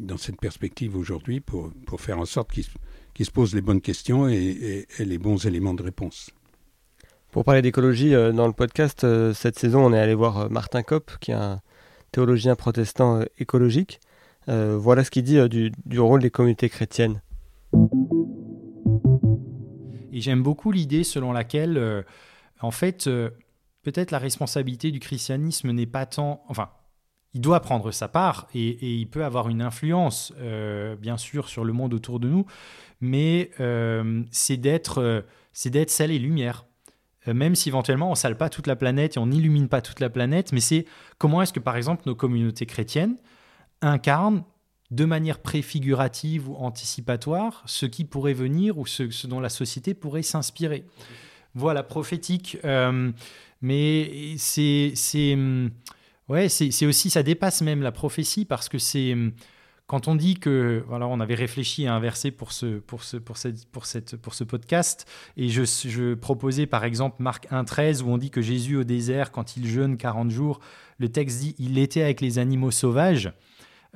dans 0.00 0.16
cette 0.16 0.40
perspective 0.40 0.96
aujourd'hui 0.96 1.40
pour, 1.40 1.70
pour 1.86 2.00
faire 2.00 2.18
en 2.18 2.24
sorte 2.24 2.50
qu'ils 2.52 3.26
se 3.26 3.30
posent 3.30 3.54
les 3.54 3.60
bonnes 3.60 3.80
questions 3.80 4.28
et, 4.28 4.86
les 4.98 5.18
bons 5.18 5.46
éléments 5.46 5.74
de 5.74 5.82
réponse. 5.82 6.30
Pour 7.30 7.44
parler 7.44 7.62
d'écologie, 7.62 8.10
dans 8.10 8.46
le 8.46 8.52
podcast, 8.52 9.06
cette 9.32 9.58
saison, 9.58 9.86
on 9.86 9.92
est 9.94 9.98
allé 9.98 10.14
voir 10.14 10.50
Martin 10.50 10.82
Kopp, 10.82 11.12
qui 11.20 11.30
est 11.30 11.34
un 11.34 11.60
théologien 12.10 12.56
protestant 12.56 13.22
écologique. 13.38 14.00
Euh, 14.48 14.76
voilà 14.78 15.04
ce 15.04 15.10
qu'il 15.10 15.22
dit 15.22 15.38
euh, 15.38 15.48
du, 15.48 15.72
rôle 15.98 16.20
des 16.20 16.30
communautés 16.30 16.68
chrétiennes. 16.68 17.20
J'aime 20.22 20.42
beaucoup 20.42 20.70
l'idée 20.70 21.04
selon 21.04 21.32
laquelle, 21.32 21.76
euh, 21.76 22.02
En 22.60 22.70
fait, 22.70 23.10
peut-être 23.82 24.12
la 24.12 24.18
responsabilité 24.18 24.92
du 24.92 25.00
christianisme 25.00 25.72
n'est 25.72 25.86
pas 25.86 26.06
tant... 26.06 26.44
Enfin, 26.48 26.70
il 27.34 27.40
doit 27.40 27.60
prendre 27.60 27.90
sa 27.90 28.08
part 28.08 28.46
et, 28.54 29.00
il 29.00 29.08
peut 29.08 29.24
avoir 29.24 29.48
une 29.48 29.62
influence, 29.62 30.32
bien 31.00 31.16
sûr, 31.16 31.48
sur 31.48 31.64
le 31.64 31.72
monde 31.72 31.92
autour 31.94 32.20
de 32.20 32.28
nous, 32.28 32.46
mais 33.00 33.50
c'est 34.30 34.58
d'être 34.58 35.24
c'est 35.52 35.70
d'être 35.70 36.00
et 36.00 36.18
lumière. 36.18 36.66
même 37.26 37.54
si 37.54 37.70
éventuellement 37.70 38.10
on 38.10 38.14
sale 38.14 38.36
pas 38.36 38.50
toute 38.50 38.66
la 38.66 38.76
planète 38.76 39.16
et 39.16 39.18
on 39.18 39.26
n'illumine 39.26 39.68
pas 39.68 39.80
toute 39.80 39.98
la 39.98 40.10
planète, 40.10 40.52
mais 40.52 40.60
c'est 40.60 40.84
comment 41.18 41.42
est-ce 41.42 41.54
que 41.54 41.60
par 41.60 41.76
exemple 41.76 42.02
nos 42.06 42.14
communautés 42.14 42.66
chrétiennes 42.66 43.16
incarnent 43.80 44.44
de 44.92 45.06
manière 45.06 45.38
préfigurative 45.38 46.50
ou 46.50 46.56
anticipatoire 46.56 47.62
ce 47.66 47.86
qui 47.86 48.04
pourrait 48.04 48.34
venir 48.34 48.78
ou 48.78 48.86
ce, 48.86 49.26
dont 49.26 49.40
la 49.40 49.48
société 49.48 49.94
pourrait 49.94 50.22
s'inspirer. 50.22 50.84
Voilà, 51.54 51.82
prophétique. 51.82 52.58
Euh, 52.64 53.10
mais 53.62 54.34
c'est, 54.36 54.92
c'est, 54.94 55.36
ouais, 56.28 56.48
c'est, 56.48 56.86
aussi, 56.86 57.08
ça 57.08 57.22
dépasse 57.22 57.62
même 57.62 57.80
la 57.80 57.90
prophétie 57.90 58.44
parce 58.44 58.68
que 58.68 58.78
c'est 58.78 59.16
quand 59.86 60.08
on 60.08 60.14
dit 60.14 60.36
que, 60.36 60.84
voilà, 60.88 61.06
on 61.06 61.20
avait 61.20 61.34
réfléchi 61.34 61.86
à 61.86 61.94
un 61.94 62.00
verset 62.00 62.30
pour 62.30 62.52
ce, 62.52 62.78
pour 62.78 63.02
ce, 63.02 63.16
pour 63.16 63.36
cette, 63.36 63.66
pour 63.66 63.86
cette, 63.86 64.16
pour 64.16 64.34
ce 64.34 64.44
podcast, 64.44 65.06
et 65.36 65.48
je, 65.48 65.64
je 65.64 66.14
proposais 66.14 66.66
par 66.66 66.84
exemple 66.84 67.22
Marc 67.22 67.50
1.13 67.50 68.02
où 68.02 68.08
on 68.08 68.16
dit 68.16 68.30
que 68.30 68.40
Jésus 68.40 68.76
au 68.76 68.84
désert, 68.84 69.32
quand 69.32 69.56
il 69.56 69.66
jeûne 69.66 69.96
40 69.96 70.30
jours, 70.30 70.60
le 70.98 71.10
texte 71.10 71.40
dit 71.40 71.54
il 71.58 71.78
était 71.78 72.02
avec 72.02 72.20
les 72.20 72.38
animaux 72.38 72.70
sauvages. 72.70 73.32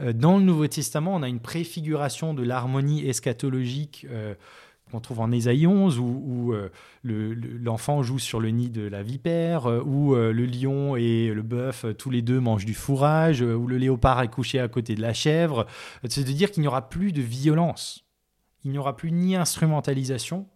Euh, 0.00 0.12
dans 0.12 0.38
le 0.38 0.45
Nouveau 0.45 0.67
Testament, 0.67 1.15
on 1.15 1.23
a 1.23 1.29
une 1.29 1.41
préfiguration 1.41 2.35
de 2.35 2.43
l'harmonie 2.43 3.09
eschatologique 3.09 4.07
euh, 4.11 4.35
qu'on 4.91 5.00
trouve 5.00 5.21
en 5.21 5.33
Ésaïe 5.33 5.67
11, 5.67 5.99
où, 5.99 6.53
euh, 6.53 6.71
l'enfant 7.03 8.03
joue 8.03 8.19
sur 8.19 8.38
le 8.38 8.50
nid 8.50 8.71
de 8.71 8.87
la 8.87 9.03
vipère, 9.03 9.67
où 9.85 10.15
le 10.15 10.47
lion 10.47 10.95
et 10.95 11.33
le 11.35 11.43
bœuf, 11.43 11.87
tous 11.99 12.11
les 12.11 12.23
deux, 12.23 12.38
mangent 12.38 12.65
du 12.65 12.75
fourrage, 12.75 13.43
où 13.43 13.67
le 13.67 13.79
léopard 13.79 14.23
est 14.23 14.29
couché 14.29 14.61
à 14.61 14.69
côté 14.69 14.95
de 14.95 15.03
la 15.03 15.12
chèvre. 15.12 15.67
C'est 16.09 16.23
de 16.23 16.31
dire 16.31 16.53
qu'il 16.53 16.61
n'y 16.61 16.69
aura 16.69 16.88
plus 16.88 17.11
de 17.11 17.21
violence. 17.21 18.05
Il 18.65 18.71
n'y 18.71 18.79
aura 18.79 18.97
plus 18.97 19.11
ni 19.11 19.35
instrumentalisation, 19.35 20.47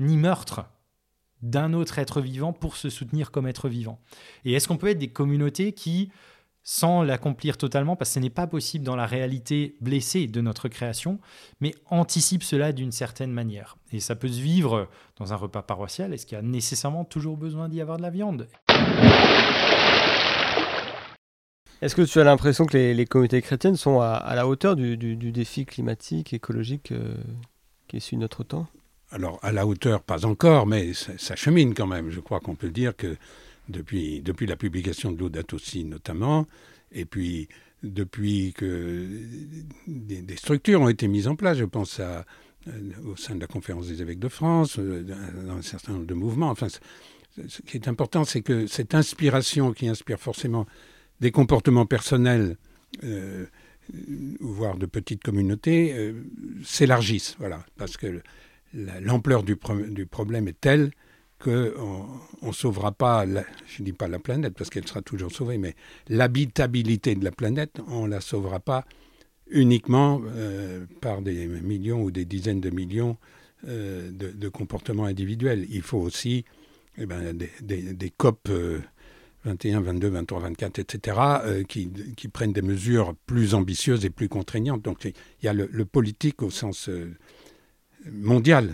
ni 0.00 0.16
meurtre 0.16 0.64
d'un 1.40 1.72
autre 1.72 2.00
être 2.00 2.20
vivant 2.20 2.52
pour 2.52 2.76
se 2.76 2.90
soutenir 2.90 3.30
comme 3.30 3.46
être 3.46 3.68
vivant. 3.68 4.00
Et 4.44 4.54
est-ce 4.54 4.66
qu'on 4.66 4.78
peut 4.78 4.88
être 4.88 4.98
des 4.98 5.12
communautés 5.12 5.72
qui 5.72 6.10
sans 6.72 7.02
l'accomplir 7.02 7.56
totalement, 7.56 7.96
parce 7.96 8.10
que 8.10 8.14
ce 8.14 8.20
n'est 8.20 8.30
pas 8.30 8.46
possible 8.46 8.84
dans 8.84 8.94
la 8.94 9.04
réalité 9.04 9.74
blessée 9.80 10.28
de 10.28 10.40
notre 10.40 10.68
création, 10.68 11.18
mais 11.60 11.74
anticipe 11.86 12.44
cela 12.44 12.70
d'une 12.70 12.92
certaine 12.92 13.32
manière. 13.32 13.76
Et 13.90 13.98
ça 13.98 14.14
peut 14.14 14.28
se 14.28 14.40
vivre 14.40 14.88
dans 15.16 15.32
un 15.32 15.36
repas 15.36 15.62
paroissial. 15.62 16.14
Est-ce 16.14 16.26
qu'il 16.26 16.36
y 16.36 16.38
a 16.38 16.42
nécessairement 16.42 17.04
toujours 17.04 17.36
besoin 17.36 17.68
d'y 17.68 17.80
avoir 17.80 17.96
de 17.96 18.02
la 18.02 18.10
viande? 18.10 18.46
Est-ce 21.82 21.96
que 21.96 22.02
tu 22.02 22.20
as 22.20 22.24
l'impression 22.24 22.66
que 22.66 22.76
les, 22.76 23.04
communautés 23.04 23.42
chrétiennes 23.42 23.74
sont 23.74 24.00
à, 24.00 24.32
la 24.36 24.46
hauteur 24.46 24.76
du, 24.76 24.96
défi 25.32 25.66
climatique, 25.66 26.32
écologique 26.32 26.92
euh, 26.92 27.16
qui 27.88 27.96
est 27.96 28.12
de 28.12 28.20
notre 28.20 28.44
temps? 28.44 28.68
Alors, 29.10 29.40
à 29.42 29.50
la 29.50 29.66
hauteur, 29.66 30.02
pas 30.02 30.24
encore, 30.24 30.68
mais 30.68 30.92
ça 30.92 31.34
chemine 31.34 31.74
quand 31.74 31.88
même. 31.88 32.10
Je 32.10 32.20
crois 32.20 32.38
qu'on 32.38 32.54
peut 32.54 32.70
dire 32.70 32.94
que 32.94 33.16
depuis, 33.70 34.22
la 34.46 34.56
publication 34.56 35.12
de 35.12 35.18
Laudato 35.18 35.58
Si 35.58 35.84
notamment, 35.84 36.46
et 36.92 37.04
puis 37.04 37.48
depuis 37.82 38.52
que 38.52 39.06
des, 39.86 40.36
structures 40.36 40.80
ont 40.82 40.88
été 40.88 41.08
mises 41.08 41.28
en 41.28 41.36
place, 41.36 41.58
je 41.58 41.64
pense 41.64 42.00
euh, 42.00 42.22
au 43.06 43.16
sein 43.16 43.34
de 43.34 43.40
la 43.40 43.46
conférence 43.46 43.88
des 43.88 44.02
évêques 44.02 44.18
de 44.18 44.28
France, 44.28 44.78
euh, 44.78 45.02
dans 45.46 45.56
un 45.56 45.62
certain 45.62 45.94
nombre 45.94 46.06
de 46.06 46.14
mouvements. 46.14 46.50
Enfin, 46.50 46.68
ce 46.68 47.62
qui 47.62 47.76
est 47.76 47.88
important, 47.88 48.24
c'est 48.24 48.42
que 48.42 48.66
cette 48.66 48.94
inspiration 48.94 49.72
qui 49.72 49.88
inspire 49.88 50.18
forcément 50.18 50.66
des 51.20 51.30
comportements 51.30 51.86
personnels, 51.86 52.56
euh, 53.04 53.46
voire 54.40 54.76
de 54.76 54.86
petites 54.86 55.22
communautés, 55.22 56.14
s'élargisse. 56.62 57.36
Voilà, 57.38 57.64
parce 57.76 57.96
que 57.96 58.22
l'ampleur 58.72 59.42
du, 59.42 59.56
problème 59.56 60.48
est 60.48 60.60
telle 60.60 60.90
qu'on 61.42 62.06
ne 62.42 62.52
sauvera 62.52 62.92
pas, 62.92 63.24
je 63.26 63.80
ne 63.80 63.84
dis 63.84 63.92
pas 63.92 64.08
la 64.08 64.18
planète 64.18 64.54
parce 64.54 64.70
qu'elle 64.70 64.86
sera 64.86 65.02
toujours 65.02 65.32
sauvée, 65.32 65.58
mais 65.58 65.74
l'habitabilité 66.08 67.14
de 67.14 67.24
la 67.24 67.32
planète, 67.32 67.80
on 67.88 68.04
ne 68.06 68.10
la 68.10 68.20
sauvera 68.20 68.60
pas 68.60 68.84
uniquement 69.50 70.20
euh, 70.26 70.84
par 71.00 71.22
des 71.22 71.46
millions 71.46 72.02
ou 72.02 72.10
des 72.10 72.24
dizaines 72.24 72.60
de 72.60 72.70
millions 72.70 73.16
euh, 73.66 74.10
de, 74.12 74.48
comportements 74.48 75.06
individuels. 75.06 75.66
Il 75.70 75.82
faut 75.82 75.98
aussi 75.98 76.44
eh 76.98 77.06
ben, 77.06 77.36
des, 77.62 78.10
COP 78.16 78.48
21, 79.44 79.80
22, 79.80 80.08
23, 80.08 80.40
24, 80.40 80.78
etc., 80.78 81.16
qui, 81.68 82.28
prennent 82.28 82.52
des 82.52 82.62
mesures 82.62 83.14
plus 83.26 83.54
ambitieuses 83.54 84.04
et 84.04 84.10
plus 84.10 84.28
contraignantes. 84.28 84.82
Donc 84.82 85.04
il 85.04 85.14
y 85.42 85.48
a 85.48 85.52
le, 85.54 85.68
le 85.72 85.84
politique 85.84 86.42
au 86.42 86.50
sens 86.50 86.88
euh, 86.88 87.16
mondiale, 88.10 88.70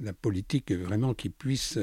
la, 0.00 0.12
politique 0.12 0.72
vraiment 0.72 1.14
qui 1.14 1.28
puisse 1.28 1.78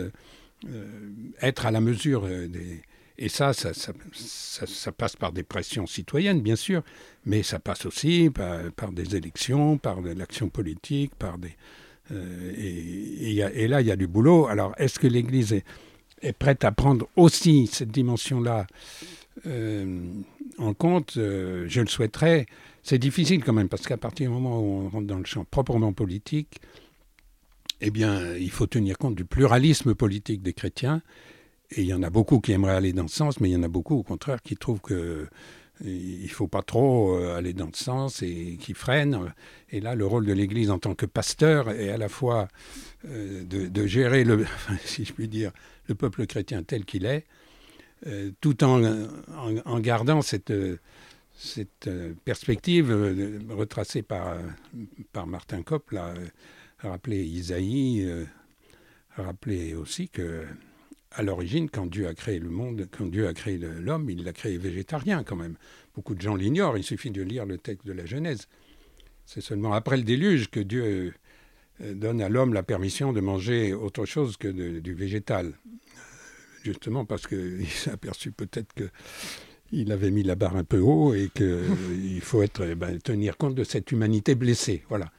euh, 0.69 1.09
être 1.41 1.65
à 1.65 1.71
la 1.71 1.81
mesure 1.81 2.25
euh, 2.25 2.47
des... 2.47 2.81
Et 3.17 3.29
ça 3.29 3.53
ça, 3.53 3.71
ça, 3.73 4.91
passe 4.91 5.15
par 5.15 5.31
des 5.31 5.43
pressions 5.43 5.85
citoyennes, 5.85 6.41
bien 6.41 6.55
sûr, 6.55 6.81
mais 7.25 7.43
ça 7.43 7.59
passe 7.59 7.85
aussi 7.85 8.31
par, 8.31 8.91
des 8.91 9.15
élections, 9.15 9.77
par 9.77 10.01
l'action 10.01 10.49
politique, 10.49 11.13
par 11.15 11.37
des... 11.37 11.55
Euh, 12.11 12.51
et, 12.57 13.67
là, 13.67 13.81
il 13.81 13.87
y 13.87 13.91
a 13.91 13.95
du 13.95 14.07
boulot. 14.07 14.47
Alors, 14.47 14.73
est-ce 14.77 14.97
que 14.97 15.05
l'Église 15.05 15.53
est, 16.21 16.33
prête 16.33 16.63
à 16.63 16.71
prendre 16.71 17.07
aussi 17.15 17.67
cette 17.67 17.91
dimension-là 17.91 18.65
en 20.57 20.73
compte? 20.73 21.11
Je 21.15 21.79
le 21.79 21.87
souhaiterais. 21.87 22.47
C'est 22.83 22.97
difficile 22.97 23.43
quand 23.43 23.53
même, 23.53 23.69
parce 23.69 23.87
qu'à 23.87 23.97
partir 23.97 24.29
du 24.29 24.33
moment 24.33 24.59
où 24.59 24.85
on 24.85 24.89
rentre 24.89 25.07
dans 25.07 25.19
le 25.19 25.25
champ 25.25 25.45
proprement 25.45 25.93
politique, 25.93 26.61
eh 27.81 27.91
bien, 27.91 28.35
il 28.35 28.51
faut 28.51 28.67
tenir 28.67 28.97
compte 28.97 29.15
du 29.15 29.25
pluralisme 29.25 29.95
politique 29.95 30.41
des 30.41 30.53
chrétiens. 30.53 31.01
Et 31.71 31.81
il 31.81 31.87
y 31.87 31.93
en 31.93 32.03
a 32.03 32.09
beaucoup 32.09 32.39
qui 32.39 32.51
aimeraient 32.51 32.75
aller 32.75 32.93
dans 32.93 33.07
ce 33.07 33.15
sens, 33.15 33.39
mais 33.39 33.49
il 33.49 33.53
y 33.53 33.55
en 33.55 33.63
a 33.63 33.67
beaucoup, 33.67 33.95
au 33.95 34.03
contraire, 34.03 34.41
qui 34.41 34.55
trouvent 34.55 34.81
que 34.81 35.27
il 35.83 36.23
ne 36.23 36.27
faut 36.27 36.47
pas 36.47 36.61
trop 36.61 37.15
euh, 37.15 37.35
aller 37.35 37.53
dans 37.53 37.69
ce 37.73 37.83
sens 37.83 38.21
et 38.21 38.57
qui 38.59 38.73
freinent. 38.73 39.33
Et 39.71 39.79
là, 39.79 39.95
le 39.95 40.05
rôle 40.05 40.25
de 40.25 40.33
l'Église 40.33 40.69
en 40.69 40.79
tant 40.79 40.95
que 40.95 41.05
pasteur 41.05 41.69
est 41.69 41.89
à 41.89 41.97
la 41.97 42.09
fois 42.09 42.47
euh, 43.07 43.43
de, 43.43 43.87
gérer, 43.87 44.23
le, 44.23 44.45
si 44.85 45.05
je 45.05 45.13
puis 45.13 45.27
dire, 45.27 45.51
le 45.87 45.95
peuple 45.95 46.27
chrétien 46.27 46.63
tel 46.63 46.85
qu'il 46.85 47.05
est, 47.05 47.25
euh, 48.07 48.31
tout 48.41 48.63
en, 48.63 49.79
gardant 49.79 50.21
cette, 50.21 50.53
cette 51.41 51.87
euh, 51.87 52.13
perspective 52.23 52.91
euh, 52.91 53.39
retracée 53.49 54.03
par, 54.03 54.27
euh, 54.29 54.41
par 55.11 55.25
Martin 55.25 55.63
Kopp, 55.63 55.91
a 55.93 56.13
rappelé 56.87 57.23
Isaïe, 57.23 58.07
rappelé 59.15 59.73
aussi 59.75 60.09
que 60.09 60.45
à 61.11 61.23
l'origine, 61.23 61.69
quand 61.69 61.87
Dieu 61.87 62.07
a 62.07 62.13
créé 62.13 62.39
le 62.39 62.49
monde, 62.49 62.87
quand 62.89 63.05
Dieu 63.05 63.27
a 63.27 63.33
créé 63.33 63.57
l'homme, 63.57 64.09
il 64.09 64.23
l'a 64.23 64.33
créé 64.33 64.57
végétarien 64.57 65.23
quand 65.23 65.35
même. 65.35 65.57
Beaucoup 65.93 66.15
de 66.15 66.21
gens 66.21 66.35
l'ignorent, 66.35 66.77
il 66.77 66.83
suffit 66.83 67.11
de 67.11 67.21
lire 67.21 67.45
le 67.45 67.57
texte 67.57 67.85
de 67.85 67.91
la 67.91 68.05
Genèse. 68.05 68.47
C'est 69.25 69.41
seulement 69.41 69.73
après 69.73 69.97
le 69.97 70.03
déluge 70.03 70.49
que 70.49 70.59
Dieu 70.59 71.13
donne 71.79 72.21
à 72.21 72.29
l'homme 72.29 72.53
la 72.53 72.63
permission 72.63 73.13
de 73.13 73.19
manger 73.19 73.73
autre 73.73 74.05
chose 74.05 74.37
que 74.37 74.47
du 74.79 74.93
végétal. 74.93 75.53
Justement 76.63 77.05
parce 77.05 77.27
qu'il 77.27 77.67
s'est 77.69 77.91
aperçu 77.91 78.31
peut-être 78.31 78.73
que 78.73 78.89
il 79.71 79.91
avait 79.91 80.11
mis 80.11 80.23
la 80.23 80.35
barre 80.35 80.55
un 80.55 80.63
peu 80.63 80.79
haut 80.79 81.13
et 81.13 81.29
qu'il 81.33 81.45
euh, 81.47 82.19
faut 82.21 82.41
être, 82.41 82.63
eh 82.63 82.75
ben, 82.75 82.99
tenir 82.99 83.37
compte 83.37 83.55
de 83.55 83.63
cette 83.63 83.91
humanité 83.91 84.35
blessée. 84.35 84.83
Voilà. 84.89 85.11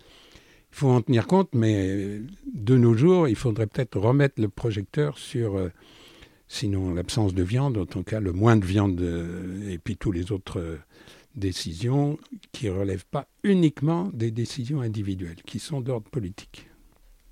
Il 0.72 0.76
faut 0.78 0.88
en 0.88 1.02
tenir 1.02 1.26
compte, 1.26 1.50
mais 1.54 2.20
de 2.52 2.76
nos 2.76 2.94
jours, 2.94 3.28
il 3.28 3.36
faudrait 3.36 3.66
peut-être 3.66 3.98
remettre 3.98 4.40
le 4.40 4.48
projecteur 4.48 5.18
sur, 5.18 5.56
euh, 5.56 5.68
sinon 6.48 6.94
l'absence 6.94 7.34
de 7.34 7.42
viande, 7.42 7.76
en 7.76 7.86
tout 7.86 8.02
cas 8.02 8.20
le 8.20 8.32
moins 8.32 8.56
de 8.56 8.64
viande, 8.64 9.00
euh, 9.00 9.70
et 9.70 9.78
puis 9.78 9.96
tous 9.96 10.12
les 10.12 10.32
autres 10.32 10.78
décisions 11.34 12.18
qui 12.52 12.66
ne 12.66 12.72
relèvent 12.72 13.06
pas 13.10 13.26
uniquement 13.42 14.10
des 14.12 14.30
décisions 14.30 14.80
individuelles, 14.80 15.42
qui 15.46 15.58
sont 15.58 15.80
d'ordre 15.80 16.08
politique. 16.10 16.66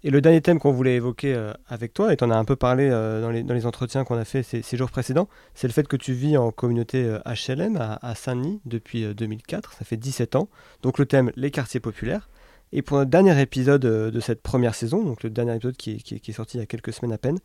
Et 0.03 0.11
le 0.11 0.23
dernier 0.23 0.41
thème 0.41 0.59
qu'on 0.59 0.73
voulait 0.73 0.95
évoquer 0.95 1.35
euh, 1.35 1.53
avec 1.69 1.93
toi, 1.93 2.13
et 2.13 2.17
tu 2.17 2.25
en 2.25 2.31
as 2.31 2.37
un 2.37 2.45
peu 2.47 2.57
parlé 2.57 2.89
euh, 2.91 3.21
dans, 3.21 3.31
les, 3.31 3.43
dans, 3.43 3.53
les, 3.53 3.67
entretiens 3.67 4.05
qu'on 4.05 4.17
a 4.17 4.25
fait 4.25 4.43
ces, 4.43 4.77
jours 4.77 4.91
précédents, 4.91 5.29
c'est 5.55 5.67
le 5.67 5.75
fait 5.75 5.87
que 5.87 5.97
tu 5.97 6.15
vis 6.15 6.39
en 6.39 6.51
communauté 6.53 7.19
HLM 7.27 7.77
euh, 7.77 7.97
à, 8.01 8.15
Saint-Denis 8.15 8.61
depuis 8.65 9.15
2004, 9.15 9.75
ça 9.75 9.85
fait 9.85 9.99
17 9.99 10.37
ans. 10.37 10.49
Donc 10.83 10.99
le 10.99 11.05
thème, 11.05 11.33
les 11.37 11.51
quartiers 11.51 11.81
populaires. 11.81 12.31
Et 12.73 12.81
pour 12.81 12.97
notre 12.97 13.11
dernier 13.11 13.39
épisode 13.41 13.83
de 13.83 14.21
cette 14.21 14.43
première 14.43 14.77
saison, 14.77 15.03
donc 15.03 15.23
le 15.25 15.29
dernier 15.29 15.57
épisode 15.57 15.77
qui, 15.77 16.03
qui, 16.03 16.15
est 16.15 16.35
sorti 16.35 16.57
il 16.57 16.61
y 16.61 16.63
a 16.63 16.67
quelques 16.67 16.93
semaines 16.93 17.13
à 17.13 17.19
peine, 17.19 17.39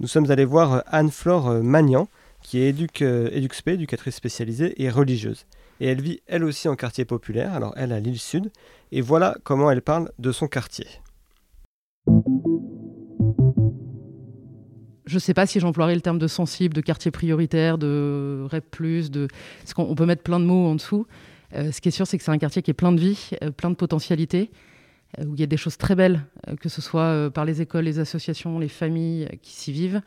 nous 0.00 0.08
sommes 0.08 0.30
allés 0.30 0.44
voir 0.44 0.82
Anne-Flore 0.88 1.62
Magnan, 1.62 2.08
qui 2.42 2.60
est 2.60 2.70
éduc, 2.70 3.00
éduxp, 3.00 3.68
éducatrice 3.68 4.16
spécialisée 4.16 4.82
et 4.82 4.90
religieuse. 4.90 5.46
Et 5.78 5.86
elle 5.86 6.02
vit 6.02 6.20
elle 6.26 6.42
aussi 6.42 6.68
en 6.68 6.74
quartier 6.74 7.04
populaire, 7.04 7.54
alors 7.54 7.74
elle 7.76 7.92
à 7.92 8.00
l'île 8.00 8.18
Sud, 8.18 8.50
et 8.90 9.00
voilà 9.00 9.36
comment 9.44 9.70
elle 9.70 9.82
parle 9.82 10.10
de 10.18 10.32
son 10.32 10.48
quartier. 10.48 10.86
Je 15.06 15.14
ne 15.14 15.20
sais 15.20 15.34
pas 15.34 15.46
si 15.46 15.60
j'emploierais 15.60 15.94
le 15.94 16.00
terme 16.00 16.18
de 16.18 16.26
sensible, 16.26 16.74
de 16.74 16.80
quartier 16.80 17.10
prioritaire, 17.10 17.78
de 17.78 18.46
REP+, 18.50 18.82
de... 19.10 19.28
parce 19.60 19.74
qu'on 19.74 19.94
peut 19.94 20.06
mettre 20.06 20.22
plein 20.22 20.40
de 20.40 20.44
mots 20.44 20.66
en 20.66 20.74
dessous. 20.74 21.06
Euh, 21.54 21.70
ce 21.70 21.80
qui 21.80 21.88
est 21.88 21.92
sûr, 21.92 22.06
c'est 22.06 22.18
que 22.18 22.24
c'est 22.24 22.32
un 22.32 22.38
quartier 22.38 22.62
qui 22.62 22.72
est 22.72 22.74
plein 22.74 22.92
de 22.92 23.00
vie, 23.00 23.30
euh, 23.42 23.52
plein 23.52 23.70
de 23.70 23.76
potentialités, 23.76 24.50
euh, 25.18 25.24
où 25.24 25.34
il 25.34 25.40
y 25.40 25.44
a 25.44 25.46
des 25.46 25.56
choses 25.56 25.76
très 25.76 25.94
belles, 25.94 26.22
que 26.60 26.68
ce 26.68 26.82
soit 26.82 27.30
par 27.32 27.44
les 27.44 27.62
écoles, 27.62 27.84
les 27.84 28.00
associations, 28.00 28.58
les 28.58 28.68
familles 28.68 29.28
qui 29.42 29.52
s'y 29.52 29.72
vivent, 29.72 30.02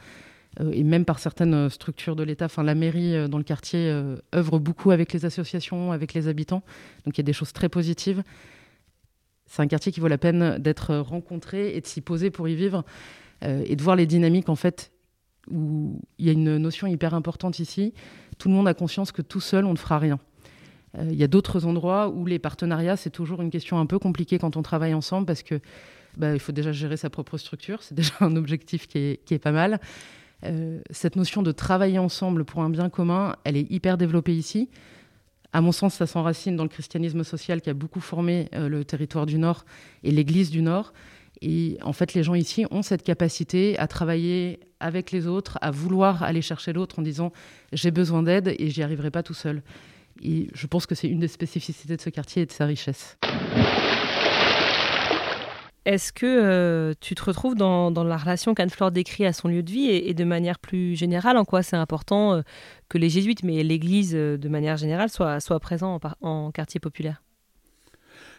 et 0.71 0.83
même 0.83 1.05
par 1.05 1.19
certaines 1.19 1.69
structures 1.69 2.15
de 2.15 2.23
l'État. 2.23 2.45
Enfin, 2.45 2.63
la 2.63 2.75
mairie 2.75 3.29
dans 3.29 3.37
le 3.37 3.43
quartier 3.43 3.89
œuvre 4.35 4.59
beaucoup 4.59 4.91
avec 4.91 5.13
les 5.13 5.23
associations, 5.23 5.91
avec 5.91 6.13
les 6.13 6.27
habitants, 6.27 6.63
donc 7.05 7.17
il 7.17 7.19
y 7.19 7.21
a 7.21 7.23
des 7.23 7.33
choses 7.33 7.53
très 7.53 7.69
positives. 7.69 8.23
C'est 9.45 9.61
un 9.61 9.67
quartier 9.67 9.91
qui 9.91 9.99
vaut 9.99 10.07
la 10.07 10.17
peine 10.17 10.57
d'être 10.57 10.95
rencontré 10.95 11.75
et 11.75 11.81
de 11.81 11.87
s'y 11.87 12.01
poser 12.01 12.29
pour 12.29 12.47
y 12.47 12.55
vivre. 12.55 12.83
Euh, 13.43 13.63
et 13.65 13.75
de 13.75 13.81
voir 13.81 13.95
les 13.95 14.05
dynamiques 14.05 14.49
en 14.49 14.55
fait 14.55 14.91
où 15.49 16.01
il 16.17 16.25
y 16.25 16.29
a 16.29 16.33
une 16.33 16.57
notion 16.57 16.87
hyper 16.87 17.13
importante 17.13 17.59
ici. 17.59 17.93
Tout 18.37 18.49
le 18.49 18.53
monde 18.53 18.67
a 18.67 18.73
conscience 18.73 19.11
que 19.11 19.21
tout 19.21 19.39
seul 19.39 19.65
on 19.65 19.71
ne 19.71 19.77
fera 19.77 19.97
rien. 19.97 20.19
Euh, 20.97 21.07
il 21.09 21.17
y 21.17 21.23
a 21.23 21.27
d'autres 21.27 21.65
endroits 21.65 22.09
où 22.09 22.25
les 22.25 22.39
partenariats 22.39 22.97
c'est 22.97 23.09
toujours 23.09 23.41
une 23.41 23.49
question 23.49 23.79
un 23.79 23.85
peu 23.85 23.97
compliquée 23.97 24.39
quand 24.39 24.57
on 24.57 24.61
travaille 24.61 24.93
ensemble 24.93 25.25
parce 25.25 25.43
que 25.43 25.61
bah, 26.17 26.33
il 26.33 26.39
faut 26.39 26.51
déjà 26.51 26.71
gérer 26.71 26.97
sa 26.97 27.09
propre 27.09 27.37
structure, 27.37 27.81
c'est 27.81 27.95
déjà 27.95 28.13
un 28.19 28.35
objectif 28.35 28.87
qui 28.87 28.97
est, 28.97 29.25
qui 29.25 29.33
est 29.33 29.39
pas 29.39 29.51
mal. 29.53 29.79
Euh, 30.45 30.81
cette 30.89 31.15
notion 31.15 31.41
de 31.41 31.51
travailler 31.51 31.99
ensemble 31.99 32.43
pour 32.43 32.61
un 32.61 32.69
bien 32.69 32.89
commun, 32.89 33.35
elle 33.45 33.55
est 33.55 33.71
hyper 33.71 33.97
développée 33.97 34.35
ici. 34.35 34.69
À 35.51 35.61
mon 35.61 35.71
sens, 35.71 35.95
ça 35.95 36.05
s'enracine 36.05 36.55
dans 36.55 36.63
le 36.63 36.69
christianisme 36.69 37.23
social 37.23 37.61
qui 37.61 37.69
a 37.69 37.73
beaucoup 37.73 38.01
formé 38.01 38.49
le 38.53 38.85
territoire 38.85 39.25
du 39.25 39.39
Nord 39.39 39.65
et 40.03 40.11
l'Église 40.11 40.51
du 40.51 40.61
Nord. 40.61 40.93
Et 41.41 41.77
en 41.81 41.93
fait, 41.93 42.13
les 42.13 42.23
gens 42.23 42.35
ici 42.35 42.65
ont 42.71 42.81
cette 42.81 43.03
capacité 43.03 43.77
à 43.79 43.87
travailler 43.87 44.59
avec 44.79 45.11
les 45.11 45.27
autres, 45.27 45.57
à 45.61 45.71
vouloir 45.71 46.23
aller 46.23 46.41
chercher 46.41 46.73
l'autre 46.73 46.99
en 46.99 47.01
disant 47.01 47.31
j'ai 47.71 47.91
besoin 47.91 48.23
d'aide 48.23 48.55
et 48.59 48.69
j'y 48.69 48.83
arriverai 48.83 49.11
pas 49.11 49.23
tout 49.23 49.33
seul. 49.33 49.63
Et 50.21 50.47
je 50.53 50.67
pense 50.67 50.85
que 50.85 50.95
c'est 50.95 51.07
une 51.07 51.19
des 51.19 51.27
spécificités 51.27 51.95
de 51.95 52.01
ce 52.01 52.09
quartier 52.09 52.41
et 52.41 52.45
de 52.45 52.51
sa 52.51 52.65
richesse. 52.65 53.17
Est-ce 55.85 56.11
que 56.11 56.25
euh, 56.25 56.93
tu 56.99 57.15
te 57.15 57.23
retrouves 57.23 57.55
dans, 57.55 57.89
la 57.89 58.17
relation 58.17 58.53
qu'Anne-Flore 58.53 58.91
décrit 58.91 59.25
à 59.25 59.33
son 59.33 59.47
lieu 59.47 59.63
de 59.63 59.71
vie 59.71 59.87
et, 59.89 60.13
de 60.13 60.23
manière 60.23 60.59
plus 60.59 60.95
générale, 60.95 61.37
en 61.37 61.45
quoi 61.45 61.63
c'est 61.63 61.77
important 61.77 62.33
euh, 62.33 62.41
que 62.89 62.97
les 62.97 63.09
jésuites, 63.09 63.43
mais 63.43 63.63
l'Église 63.63 64.13
euh, 64.13 64.37
de 64.37 64.49
manière 64.49 64.77
générale, 64.77 65.09
soient, 65.09 65.39
soient 65.39 65.59
présents 65.59 65.99
en 66.21 66.51
quartier 66.51 66.79
populaire? 66.79 67.23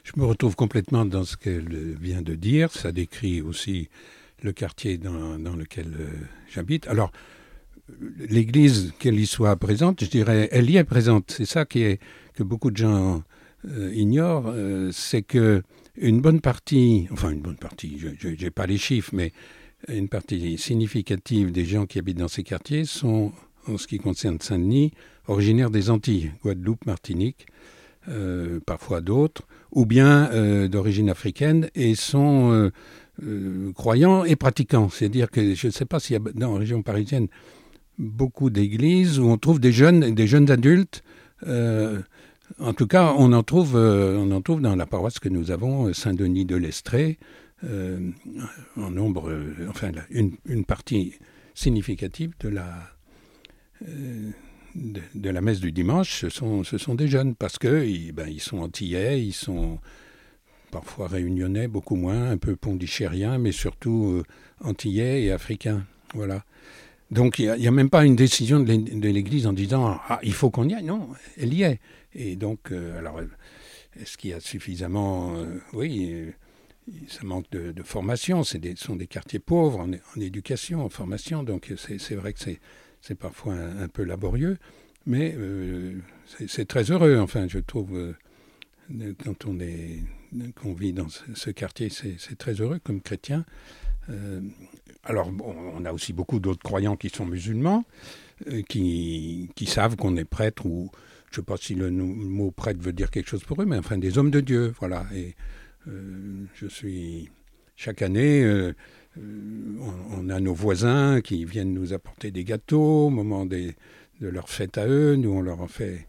Je 0.04 0.12
me 0.16 0.24
retrouve 0.24 0.56
complètement 0.56 1.04
dans 1.04 1.24
ce 1.24 1.36
qu'elle 1.36 1.96
vient 2.00 2.22
de 2.22 2.34
dire. 2.34 2.72
Ça 2.72 2.92
décrit 2.92 3.40
aussi 3.42 3.88
le 4.42 4.52
quartier 4.52 4.98
dans, 4.98 5.56
lequel 5.56 5.94
euh, 5.98 6.08
j'habite. 6.50 6.86
Alors, 6.88 7.12
l'Église, 8.18 8.92
qu'elle 8.98 9.18
y 9.18 9.26
soit 9.26 9.56
présente, 9.56 10.04
je 10.04 10.10
dirais, 10.10 10.48
elle 10.52 10.70
y 10.70 10.76
est 10.76 10.84
présente. 10.84 11.34
C'est 11.36 11.44
ça 11.44 11.64
qui 11.64 11.82
est, 11.82 12.00
que 12.34 12.42
beaucoup 12.42 12.70
de 12.70 12.76
gens 12.76 13.22
euh, 13.68 13.92
ignorent, 13.94 14.46
euh, 14.48 14.90
c'est 14.92 15.22
que 15.22 15.62
une 15.96 16.20
bonne 16.20 16.40
partie, 16.40 17.08
enfin 17.10 17.30
une 17.30 17.40
bonne 17.40 17.56
partie, 17.56 17.98
je 17.98 18.28
n'ai 18.28 18.50
pas 18.50 18.66
les 18.66 18.78
chiffres, 18.78 19.10
mais 19.12 19.32
une 19.88 20.08
partie 20.08 20.56
significative 20.56 21.52
des 21.52 21.64
gens 21.64 21.84
qui 21.84 21.98
habitent 21.98 22.18
dans 22.18 22.28
ces 22.28 22.42
quartiers 22.42 22.84
sont, 22.84 23.32
en 23.66 23.76
ce 23.76 23.86
qui 23.86 23.98
concerne 23.98 24.40
Saint-Denis, 24.40 24.92
originaires 25.26 25.70
des 25.70 25.90
Antilles, 25.90 26.32
Guadeloupe, 26.42 26.86
Martinique. 26.86 27.46
Euh, 28.10 28.58
parfois 28.66 29.00
d'autres, 29.00 29.42
ou 29.70 29.86
bien 29.86 30.30
euh, 30.32 30.66
d'origine 30.66 31.08
africaine, 31.08 31.70
et 31.76 31.94
sont 31.94 32.70
euh, 33.22 33.72
croyants 33.72 34.24
et 34.24 34.34
pratiquants. 34.34 34.88
C'est-à-dire 34.88 35.30
que 35.30 35.54
je 35.54 35.68
ne 35.68 35.72
sais 35.72 35.84
pas 35.84 36.00
s'il 36.00 36.14
y 36.14 36.16
a 36.16 36.32
dans 36.34 36.54
la 36.54 36.58
région 36.58 36.82
parisienne 36.82 37.28
beaucoup 37.98 38.50
d'églises 38.50 39.20
où 39.20 39.26
on 39.26 39.36
trouve 39.36 39.60
des 39.60 39.70
jeunes, 39.70 40.12
des 40.12 40.26
jeunes 40.26 40.50
adultes. 40.50 41.04
en 41.46 42.72
tout 42.76 42.88
cas, 42.88 43.14
on 43.16 43.32
en 43.32 43.44
trouve, 43.44 43.76
on 43.76 44.32
en 44.32 44.40
trouve 44.40 44.60
dans 44.60 44.74
la 44.74 44.86
paroisse 44.86 45.20
que 45.20 45.28
nous 45.28 45.52
avons, 45.52 45.92
Saint-Denis 45.92 46.46
de 46.46 46.56
l'Estrée, 46.56 47.18
en 47.62 48.90
nombre, 48.90 49.32
enfin, 49.68 49.92
une, 50.10 50.32
une, 50.46 50.64
partie 50.64 51.12
significative 51.54 52.32
de 52.40 52.48
la 52.48 52.72
de, 54.74 55.30
la 55.30 55.40
messe 55.40 55.60
du 55.60 55.72
dimanche, 55.72 56.20
ce 56.20 56.28
sont, 56.28 56.64
ce 56.64 56.78
sont 56.78 56.94
des 56.94 57.08
jeunes, 57.08 57.34
parce 57.34 57.58
qu'ils 57.58 58.12
ben, 58.12 58.28
ils 58.28 58.40
sont 58.40 58.58
antillais, 58.58 59.22
ils 59.22 59.32
sont 59.32 59.78
parfois 60.70 61.08
réunionnais, 61.08 61.68
beaucoup 61.68 61.96
moins, 61.96 62.30
un 62.30 62.38
peu 62.38 62.56
pondichériens, 62.56 63.38
mais 63.38 63.52
surtout 63.52 64.22
euh, 64.22 64.22
antillais 64.62 65.24
et 65.24 65.32
africains. 65.32 65.84
Voilà. 66.14 66.44
Donc 67.10 67.38
il 67.40 67.52
n'y 67.52 67.66
a, 67.66 67.70
même 67.72 67.90
pas 67.90 68.04
une 68.04 68.14
décision 68.14 68.60
de 68.60 69.08
l'Église 69.08 69.46
en 69.46 69.52
disant 69.52 69.98
ah, 70.08 70.20
il 70.22 70.32
faut 70.32 70.50
qu'on 70.50 70.68
y 70.68 70.74
aille. 70.74 70.84
Non, 70.84 71.08
elle 71.36 71.52
y 71.52 71.62
est. 71.62 71.80
Et 72.14 72.36
donc, 72.36 72.70
euh, 72.70 72.98
alors, 72.98 73.20
est-ce 74.00 74.16
qu'il 74.16 74.30
y 74.30 74.32
a 74.32 74.40
suffisamment. 74.40 75.34
Euh, 75.34 75.58
oui, 75.72 76.26
ça 77.08 77.24
manque 77.24 77.50
de, 77.50 77.82
formation. 77.82 78.44
Ce 78.44 78.58
sont 78.76 78.96
des 78.96 79.08
quartiers 79.08 79.40
pauvres 79.40 79.80
en, 79.80 79.90
en, 79.90 80.20
éducation, 80.20 80.84
en 80.84 80.88
formation. 80.88 81.42
Donc 81.42 81.72
c'est 81.76 82.14
vrai 82.14 82.32
que 82.32 82.38
c'est 82.38 82.60
c'est 83.00 83.14
parfois 83.14 83.54
un, 83.54 83.88
peu 83.88 84.04
laborieux, 84.04 84.58
mais 85.06 85.34
euh, 85.36 85.94
c'est 86.46 86.68
très 86.68 86.90
heureux, 86.90 87.18
enfin, 87.18 87.46
je 87.48 87.58
trouve, 87.58 87.96
euh, 87.96 89.14
quand 89.24 89.46
on, 89.46 90.72
vit 90.74 90.92
dans 90.92 91.08
ce, 91.08 91.50
quartier, 91.50 91.88
c'est 91.90 92.36
très 92.36 92.54
heureux 92.54 92.78
comme 92.82 93.00
chrétien. 93.00 93.44
Euh, 94.10 94.40
alors, 95.04 95.30
on 95.42 95.84
a 95.84 95.92
aussi 95.92 96.12
beaucoup 96.12 96.40
d'autres 96.40 96.62
croyants 96.62 96.96
qui 96.96 97.08
sont 97.08 97.24
musulmans, 97.24 97.84
qui, 98.68 99.48
savent 99.66 99.96
qu'on 99.96 100.16
est 100.16 100.24
prêtre, 100.24 100.66
ou 100.66 100.90
je 101.30 101.40
ne 101.40 101.42
sais 101.42 101.46
pas 101.46 101.56
si 101.56 101.74
le, 101.74 101.90
mot 101.90 102.50
prêtre 102.50 102.80
veut 102.80 102.92
dire 102.92 103.10
quelque 103.10 103.28
chose 103.28 103.44
pour 103.44 103.62
eux, 103.62 103.66
mais 103.66 103.78
enfin 103.78 103.96
des 103.96 104.18
hommes 104.18 104.30
de 104.30 104.40
Dieu, 104.40 104.74
voilà. 104.78 105.06
Et 105.14 105.34
je 105.86 106.66
suis 106.66 107.30
chaque 107.76 108.02
année 108.02 108.72
euh, 109.18 109.22
on, 110.16 110.28
a 110.28 110.38
nos 110.40 110.54
voisins 110.54 111.20
qui 111.20 111.44
viennent 111.44 111.74
nous 111.74 111.92
apporter 111.92 112.30
des 112.30 112.44
gâteaux 112.44 113.06
au 113.06 113.10
moment 113.10 113.44
de 113.44 113.74
leur 114.20 114.48
fête 114.48 114.78
à 114.78 114.86
eux. 114.86 115.16
Nous, 115.16 115.30
on 115.30 115.42
leur 115.42 115.60
en 115.60 115.68
fait, 115.68 116.06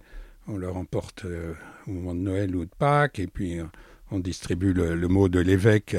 on 0.48 0.58
leur 0.58 0.78
emporte 0.78 1.26
euh, 1.26 1.54
au 1.88 1.92
moment 1.92 2.14
de 2.14 2.20
Noël 2.20 2.56
ou 2.56 2.66
de 2.66 2.72
Pâques, 2.78 3.20
et 3.20 3.28
puis 3.28 3.60
euh, 3.60 3.64
on 4.12 4.20
distribue 4.20 4.74
le, 4.74 5.08
mot 5.08 5.30
de 5.30 5.40
l'évêque 5.40 5.96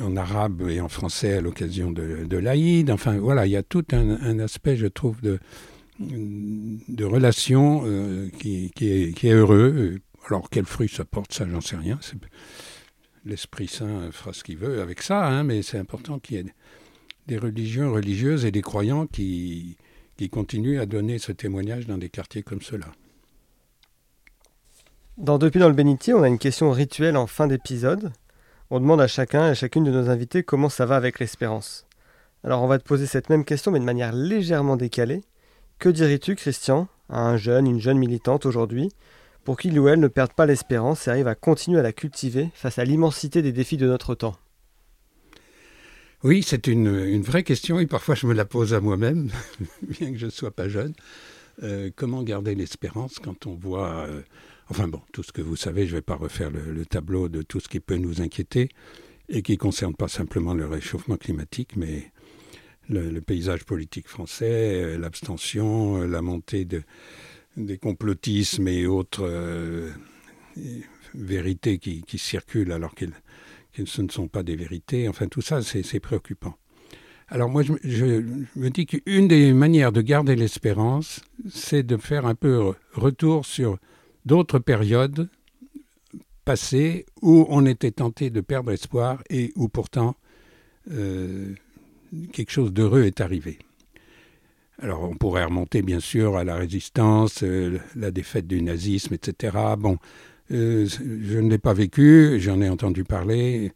en 0.00 0.16
arabe 0.16 0.68
et 0.68 0.80
en 0.80 0.88
français 0.88 1.34
à 1.34 1.40
l'occasion 1.40 1.90
de, 1.90 2.36
l'Aïd. 2.36 2.90
Enfin, 2.90 3.18
voilà, 3.18 3.46
il 3.46 3.52
y 3.52 3.56
a 3.56 3.62
tout 3.62 3.84
un, 3.92 4.38
aspect, 4.38 4.76
je 4.76 4.86
trouve, 4.86 5.20
de, 5.22 5.38
de 5.98 7.04
relation 7.04 7.84
qui, 8.38 8.66
est, 8.66 9.14
qui, 9.14 9.28
est, 9.28 9.32
heureux. 9.32 9.98
Alors, 10.28 10.50
quel 10.50 10.66
fruit 10.66 10.88
ça 10.88 11.04
porte, 11.04 11.32
ça, 11.32 11.48
j'en 11.48 11.62
sais 11.62 11.76
rien 11.76 11.98
l'Esprit 13.26 13.66
Saint 13.66 14.10
fera 14.12 14.32
ce 14.32 14.44
qu'il 14.44 14.56
veut 14.56 14.80
avec 14.80 15.02
ça, 15.02 15.26
hein, 15.26 15.42
mais 15.42 15.62
c'est 15.62 15.78
important 15.78 16.18
qu'il 16.18 16.36
y 16.36 16.40
ait 16.40 16.54
des 17.26 17.38
religions 17.38 17.92
religieuses 17.92 18.44
et 18.44 18.52
des 18.52 18.62
croyants 18.62 19.06
qui, 19.06 19.76
qui 20.16 20.30
continuent 20.30 20.80
à 20.80 20.86
donner 20.86 21.18
ce 21.18 21.32
témoignage 21.32 21.86
dans 21.86 21.98
des 21.98 22.08
quartiers 22.08 22.42
comme 22.42 22.62
ceux-là. 22.62 22.86
Dans 25.18 25.38
Depuis 25.38 25.60
dans 25.60 25.68
le 25.68 25.74
bénitier, 25.74 26.14
on 26.14 26.22
a 26.22 26.28
une 26.28 26.38
question 26.38 26.70
rituelle 26.70 27.16
en 27.16 27.26
fin 27.26 27.46
d'épisode. 27.46 28.12
On 28.70 28.80
demande 28.80 29.00
à 29.00 29.06
chacun 29.06 29.46
et 29.46 29.50
à 29.50 29.54
chacune 29.54 29.84
de 29.84 29.90
nos 29.90 30.08
invités 30.08 30.42
comment 30.42 30.68
ça 30.68 30.86
va 30.86 30.96
avec 30.96 31.18
l'espérance. 31.18 31.86
Alors 32.44 32.62
on 32.62 32.66
va 32.66 32.78
te 32.78 32.84
poser 32.84 33.06
cette 33.06 33.30
même 33.30 33.44
question 33.44 33.72
mais 33.72 33.80
de 33.80 33.84
manière 33.84 34.12
légèrement 34.12 34.76
décalée. 34.76 35.22
Que 35.78 35.88
dirais-tu, 35.88 36.36
Christian, 36.36 36.88
à 37.08 37.20
un 37.20 37.36
jeune, 37.36 37.66
une 37.66 37.80
jeune 37.80 37.98
militante 37.98 38.46
aujourd'hui, 38.46 38.90
pour 39.46 39.56
qu'il 39.56 39.78
ou 39.78 39.86
elle 39.86 40.00
ne 40.00 40.08
perde 40.08 40.32
pas 40.32 40.44
l'espérance 40.44 41.06
et 41.06 41.10
arrive 41.12 41.28
à 41.28 41.36
continuer 41.36 41.78
à 41.78 41.82
la 41.82 41.92
cultiver 41.92 42.50
face 42.52 42.80
à 42.80 42.84
l'immensité 42.84 43.42
des 43.42 43.52
défis 43.52 43.76
de 43.76 43.86
notre 43.86 44.16
temps 44.16 44.36
Oui, 46.24 46.42
c'est 46.42 46.66
une, 46.66 47.22
vraie 47.22 47.44
question 47.44 47.78
et 47.78 47.86
parfois 47.86 48.16
je 48.16 48.26
me 48.26 48.34
la 48.34 48.44
pose 48.44 48.74
à 48.74 48.80
moi-même, 48.80 49.30
bien 49.82 50.10
que 50.10 50.18
je 50.18 50.26
ne 50.26 50.30
sois 50.32 50.50
pas 50.50 50.68
jeune. 50.68 50.94
Euh, 51.62 51.90
comment 51.94 52.24
garder 52.24 52.56
l'espérance 52.56 53.20
quand 53.20 53.46
on 53.46 53.54
voit... 53.54 54.08
Euh, 54.08 54.20
enfin 54.68 54.88
bon, 54.88 55.00
tout 55.12 55.22
ce 55.22 55.30
que 55.30 55.42
vous 55.42 55.54
savez, 55.54 55.86
je 55.86 55.92
ne 55.92 55.98
vais 55.98 56.02
pas 56.02 56.16
refaire 56.16 56.50
le, 56.50 56.84
tableau 56.84 57.28
de 57.28 57.42
tout 57.42 57.60
ce 57.60 57.68
qui 57.68 57.78
peut 57.78 57.98
nous 57.98 58.20
inquiéter 58.20 58.70
et 59.28 59.42
qui 59.42 59.52
ne 59.52 59.58
concerne 59.58 59.94
pas 59.94 60.08
simplement 60.08 60.54
le 60.54 60.66
réchauffement 60.66 61.16
climatique, 61.16 61.76
mais 61.76 62.10
le 62.88 63.20
paysage 63.20 63.64
politique 63.64 64.08
français, 64.08 64.82
euh, 64.82 64.98
l'abstention, 64.98 65.98
la 66.02 66.20
montée 66.20 66.64
de, 66.64 66.82
des 67.56 67.78
complotismes 67.78 68.68
et 68.68 68.86
autres 68.86 69.26
euh, 69.26 69.90
vérités 71.14 71.78
qui, 71.78 72.18
circulent 72.18 72.72
alors 72.72 72.94
qu'elles 72.94 73.12
ce 73.84 74.02
ne 74.02 74.08
sont 74.08 74.28
pas 74.28 74.42
des 74.42 74.56
vérités. 74.56 75.08
Enfin, 75.08 75.26
tout 75.28 75.42
ça, 75.42 75.60
c'est 75.62 76.00
préoccupant. 76.00 76.56
Alors 77.28 77.50
moi, 77.50 77.62
je, 77.62 78.22
me 78.54 78.68
dis 78.70 78.86
qu'une 78.86 79.28
des 79.28 79.52
manières 79.52 79.92
de 79.92 80.00
garder 80.00 80.36
l'espérance, 80.36 81.20
c'est 81.50 81.82
de 81.82 81.96
faire 81.96 82.24
un 82.24 82.34
peu 82.34 82.72
retour 82.92 83.44
sur 83.44 83.78
d'autres 84.24 84.58
périodes 84.58 85.28
passées 86.44 87.04
où 87.22 87.44
on 87.48 87.66
était 87.66 87.90
tenté 87.90 88.30
de 88.30 88.40
perdre 88.40 88.70
espoir 88.70 89.22
et 89.28 89.52
où 89.56 89.68
pourtant 89.68 90.14
euh, 90.92 91.52
quelque 92.32 92.52
chose 92.52 92.72
d'heureux 92.72 93.02
est 93.02 93.20
arrivé. 93.20 93.58
Alors 94.82 95.02
on 95.02 95.14
pourrait 95.14 95.44
remonter 95.44 95.80
bien 95.80 96.00
sûr 96.00 96.36
à 96.36 96.44
la 96.44 96.56
résistance, 96.56 97.42
euh, 97.42 97.78
la 97.94 98.10
défaite 98.10 98.46
du 98.46 98.60
nazisme, 98.60 99.14
etc. 99.14 99.56
Bon, 99.78 99.96
euh, 100.50 100.86
je 100.86 101.38
ne 101.38 101.48
l'ai 101.48 101.58
pas 101.58 101.72
vécu, 101.72 102.38
j'en 102.40 102.60
ai 102.60 102.68
entendu 102.68 103.02
parler. 103.02 103.72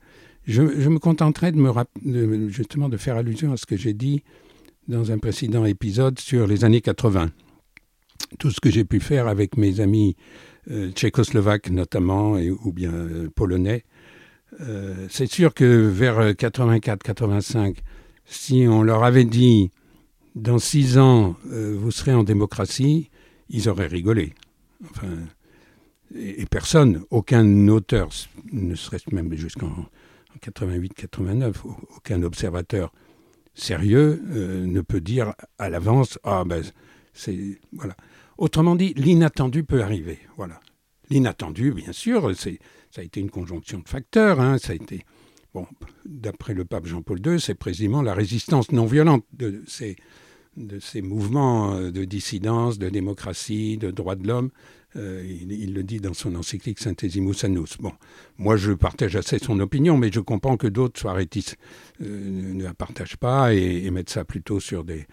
Je, 0.47 0.63
me 0.63 0.99
contenterai 0.99 1.53
de 1.53 1.59
me 1.59 2.49
justement 2.49 2.89
de 2.89 2.97
faire 2.97 3.17
allusion 3.17 3.53
à 3.53 3.57
ce 3.57 3.67
que 3.67 3.77
j'ai 3.77 3.95
dit 3.95 4.23
dans 4.89 5.11
un 5.11 5.19
précédent 5.19 5.65
épisode 5.65 6.19
sur 6.19 6.47
les 6.47 6.65
années 6.65 6.81
80. 6.81 7.31
Tout 8.39 8.51
ce 8.51 8.61
que 8.61 8.71
j'ai 8.71 8.85
pu 8.85 9.01
faire 9.01 9.27
avec 9.27 9.57
mes 9.57 9.81
amis 9.81 10.17
euh, 10.71 10.91
tchécoslovaques 10.91 11.71
notamment, 11.71 12.37
et, 12.37 12.51
ou 12.51 12.73
bien 12.73 12.93
polonais, 13.35 13.85
c'est 15.09 15.31
sûr 15.31 15.55
que 15.55 15.65
vers 15.65 16.33
84-85, 16.33 17.77
si 18.27 18.67
on 18.69 18.83
leur 18.83 19.05
avait 19.05 19.25
dit 19.25 19.71
dans 20.35 20.59
six 20.59 20.99
ans, 20.99 21.37
euh, 21.51 21.77
vous 21.79 21.91
serez 21.91 22.15
en 22.15 22.23
démocratie, 22.23 23.11
ils 23.49 23.69
auraient 23.69 23.87
rigolé. 23.87 24.35
Enfin, 24.91 25.09
et, 26.15 26.47
personne, 26.47 27.05
aucun 27.11 27.69
auteur, 27.69 28.11
ne 28.53 28.75
serait-ce 28.75 29.15
même 29.15 29.33
jusqu'en 29.35 29.87
88-89, 30.43 31.55
aucun 31.97 32.23
observateur 32.23 32.93
sérieux 33.55 34.23
euh, 34.31 34.67
ne 34.67 34.81
peut 34.81 35.01
dire 35.01 35.35
à 35.59 35.69
l'avance 35.69 36.19
ah 36.25 36.45
ben 36.47 36.63
c'est 37.13 37.59
voilà. 37.73 37.97
Autrement 38.39 38.77
dit, 38.77 38.95
l'inattendu 38.95 39.65
peut 39.65 39.83
arriver. 39.83 40.19
Voilà. 40.37 40.61
L'inattendu, 41.11 41.73
bien 41.73 41.93
sûr, 41.93 42.35
c'est 42.37 42.59
ça 42.91 43.03
a 43.03 43.05
été 43.05 43.21
une 43.21 43.31
conjonction 43.31 43.81
de 43.81 43.89
facteurs. 43.89 44.41
Hein, 44.41 44.59
ça 44.59 44.73
a 44.73 44.77
été 44.77 45.05
bon, 45.55 45.67
d'après 46.05 46.55
le 46.55 46.65
pape 46.65 46.87
Jean-Paul 46.87 47.21
II, 47.25 47.41
c'est 47.41 47.55
précisément 47.55 48.03
la 48.03 48.15
résistance 48.15 48.73
non 48.73 48.87
violente 48.87 49.25
de 49.33 49.63
ces 50.81 51.03
mouvements 51.03 51.75
euh, 51.75 51.91
de 51.91 52.05
dissidence, 52.05 52.79
de 52.79 52.89
démocratie, 52.89 53.77
de 53.77 53.91
droits 53.91 54.17
de 54.17 54.27
l'homme. 54.27 54.51
Euh, 54.97 55.23
il, 55.25 55.73
le 55.73 55.85
dit 55.85 56.01
dans 56.01 56.15
son 56.15 56.35
encyclique 56.35 56.81
Synthesimus 56.81 57.37
Annus. 57.45 57.79
Moi 58.39 58.57
je 58.57 58.73
partage 58.73 59.15
assez 59.15 59.39
son 59.39 59.61
opinion, 59.61 59.97
mais 59.97 60.11
je 60.13 60.19
comprends 60.19 60.57
que 60.57 60.67
d'autres 60.67 60.99
soient 60.99 61.13
réticents, 61.13 61.55
euh, 62.03 62.55
ne 62.55 62.65
la 62.65 62.75
partagent 62.75 63.17
pas 63.17 63.55
et, 63.55 63.89
mettent 63.91 64.11
ça 64.11 64.25
plutôt 64.25 64.59
sur 64.59 64.83
des, 64.83 65.07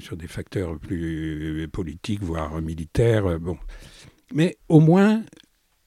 sur 0.00 0.16
des 0.16 0.26
facteurs 0.26 0.78
plus 0.80 1.68
politiques, 1.72 2.24
voire 2.24 2.60
militaires. 2.60 3.38
bon. 3.38 3.56
Mais 4.32 4.56
au 4.68 4.80
moins, 4.80 5.22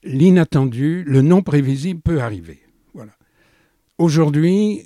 l'inattendu, 0.02 1.04
le 1.04 1.20
non 1.20 1.42
prévisible 1.42 2.00
peut 2.00 2.22
arriver. 2.22 2.60
Aujourd'hui, 3.98 4.84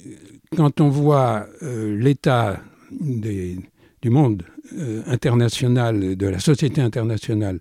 quand 0.57 0.81
on 0.81 0.89
voit 0.89 1.47
l'état 1.61 2.61
des, 2.91 3.59
du 4.03 4.11
monde 4.11 4.43
euh, 4.77 5.03
international, 5.07 6.17
de 6.17 6.27
la 6.27 6.41
société 6.41 6.81
internationale 6.81 7.61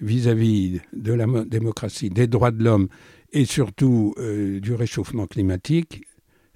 vis-à-vis 0.00 0.80
de 0.92 1.12
la 1.12 1.26
démocratie, 1.44 2.10
des 2.10 2.26
droits 2.26 2.50
de 2.50 2.62
l'homme 2.62 2.88
et 3.32 3.44
surtout 3.44 4.14
euh, 4.18 4.60
du 4.60 4.74
réchauffement 4.74 5.26
climatique, 5.26 6.02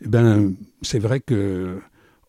eh 0.05 0.09
ben, 0.09 0.55
c'est 0.83 0.99
vrai 0.99 1.21
que 1.21 1.79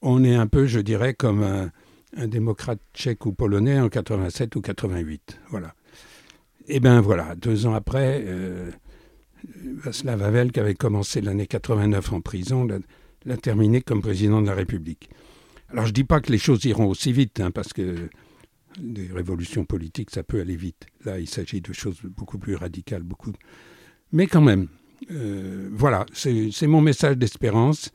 on 0.01 0.23
est 0.23 0.35
un 0.35 0.47
peu, 0.47 0.65
je 0.65 0.79
dirais, 0.79 1.13
comme 1.13 1.43
un, 1.43 2.27
démocrate 2.27 2.79
tchèque 2.93 3.25
ou 3.25 3.31
polonais 3.31 3.79
en 3.79 3.89
87 3.89 4.55
ou 4.55 4.61
88. 4.61 5.39
Voilà. 5.49 5.73
Et 6.67 6.75
eh 6.75 6.79
bien 6.79 7.01
voilà, 7.01 7.35
deux 7.35 7.65
ans 7.65 7.73
après, 7.73 8.23
euh, 8.27 8.69
Václav 9.83 10.21
Havel, 10.21 10.51
qui 10.51 10.59
avait 10.59 10.75
commencé 10.75 11.21
l'année 11.21 11.47
89 11.47 12.13
en 12.13 12.21
prison, 12.21 12.67
l'a 13.25 13.37
terminé 13.37 13.81
comme 13.81 14.01
président 14.01 14.41
de 14.41 14.47
la 14.47 14.55
République. 14.55 15.09
Alors 15.69 15.85
je 15.85 15.91
ne 15.91 15.95
dis 15.95 16.03
pas 16.03 16.21
que 16.21 16.31
les 16.31 16.37
choses 16.37 16.63
iront 16.65 16.87
aussi 16.87 17.11
vite, 17.11 17.39
hein, 17.39 17.51
parce 17.51 17.73
que 17.73 18.09
des 18.79 19.07
révolutions 19.11 19.65
politiques, 19.65 20.11
ça 20.11 20.23
peut 20.23 20.39
aller 20.39 20.55
vite. 20.55 20.87
Là, 21.05 21.19
il 21.19 21.27
s'agit 21.27 21.61
de 21.61 21.73
choses 21.73 22.01
beaucoup 22.03 22.37
plus 22.37 22.55
radicales, 22.55 23.03
beaucoup. 23.03 23.33
Mais 24.11 24.27
quand 24.27 24.41
même, 24.41 24.67
euh, 25.11 25.69
voilà, 25.71 26.05
c'est 26.13 26.67
mon 26.67 26.81
message 26.81 27.17
d'espérance. 27.17 27.91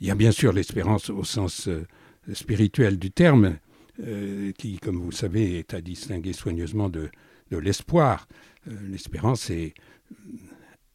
Il 0.00 0.06
y 0.06 0.10
a 0.10 0.14
bien 0.14 0.32
sûr 0.32 0.52
l'espérance 0.52 1.10
au 1.10 1.24
sens 1.24 1.68
euh, 1.68 1.86
spirituel 2.32 2.98
du 2.98 3.10
terme, 3.10 3.56
euh, 4.02 4.52
qui, 4.52 4.78
comme 4.78 4.96
vous 4.96 5.12
savez, 5.12 5.58
est 5.58 5.74
à 5.74 5.80
distinguer 5.80 6.32
soigneusement 6.32 6.88
de, 6.88 7.10
de 7.50 7.56
l'espoir. 7.56 8.26
L'espérance, 8.66 9.42
c'est 9.42 9.74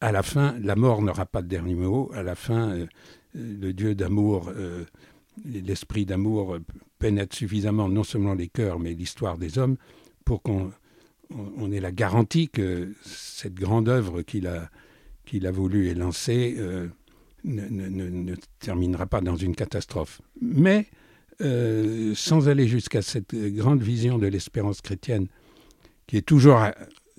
à 0.00 0.12
la 0.12 0.22
fin, 0.22 0.56
la 0.60 0.76
mort 0.76 1.02
n'aura 1.02 1.26
pas 1.26 1.42
de 1.42 1.48
dernier 1.48 1.74
mot. 1.74 2.10
À 2.14 2.22
la 2.22 2.34
fin, 2.34 2.86
le 3.34 3.72
Dieu 3.72 3.94
d'amour 3.94 4.52
l'esprit 5.44 6.06
d'amour 6.06 6.58
pénètre 6.98 7.36
suffisamment 7.36 7.88
non 7.88 8.04
seulement 8.04 8.34
les 8.34 8.48
cœurs, 8.48 8.78
mais 8.78 8.94
l'histoire 8.94 9.38
des 9.38 9.58
hommes, 9.58 9.76
pour 10.24 10.42
qu'on 10.42 10.72
on 11.30 11.70
ait 11.72 11.80
la 11.80 11.92
garantie 11.92 12.48
que 12.48 12.92
cette 13.04 13.54
grande 13.54 13.88
œuvre 13.88 14.22
qu'il 14.22 14.46
a, 14.46 14.70
a 15.44 15.50
voulu 15.50 15.92
lancée 15.94 16.56
euh, 16.58 16.88
ne, 17.44 18.34
terminera 18.60 19.06
pas 19.06 19.20
dans 19.20 19.36
une 19.36 19.54
catastrophe. 19.54 20.22
Mais 20.40 20.86
euh, 21.40 22.14
sans 22.14 22.48
aller 22.48 22.66
jusqu'à 22.66 23.02
cette 23.02 23.34
grande 23.34 23.82
vision 23.82 24.18
de 24.18 24.26
l'espérance 24.26 24.80
chrétienne, 24.80 25.26
qui 26.06 26.16
est 26.16 26.22
toujours, 26.22 26.58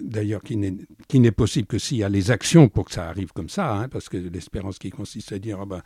d'ailleurs, 0.02 0.42
qui 0.44 0.58
n'est 0.58 1.32
possible 1.32 1.68
que 1.68 1.78
s'il 1.78 1.98
y 1.98 2.04
a 2.04 2.10
les 2.10 2.32
actions 2.32 2.70
pour 2.70 2.86
que 2.86 2.92
ça 2.92 3.08
arrive 3.08 3.32
comme 3.32 3.50
ça, 3.50 3.76
hein, 3.76 3.90
parce 3.90 4.10
que 4.10 4.18
l'espérance 4.18 4.80
qui 4.80 4.90
consiste 4.90 5.32
à 5.32 5.40
dire, 5.40 5.60
ah 5.62 5.66
ben, 5.66 5.82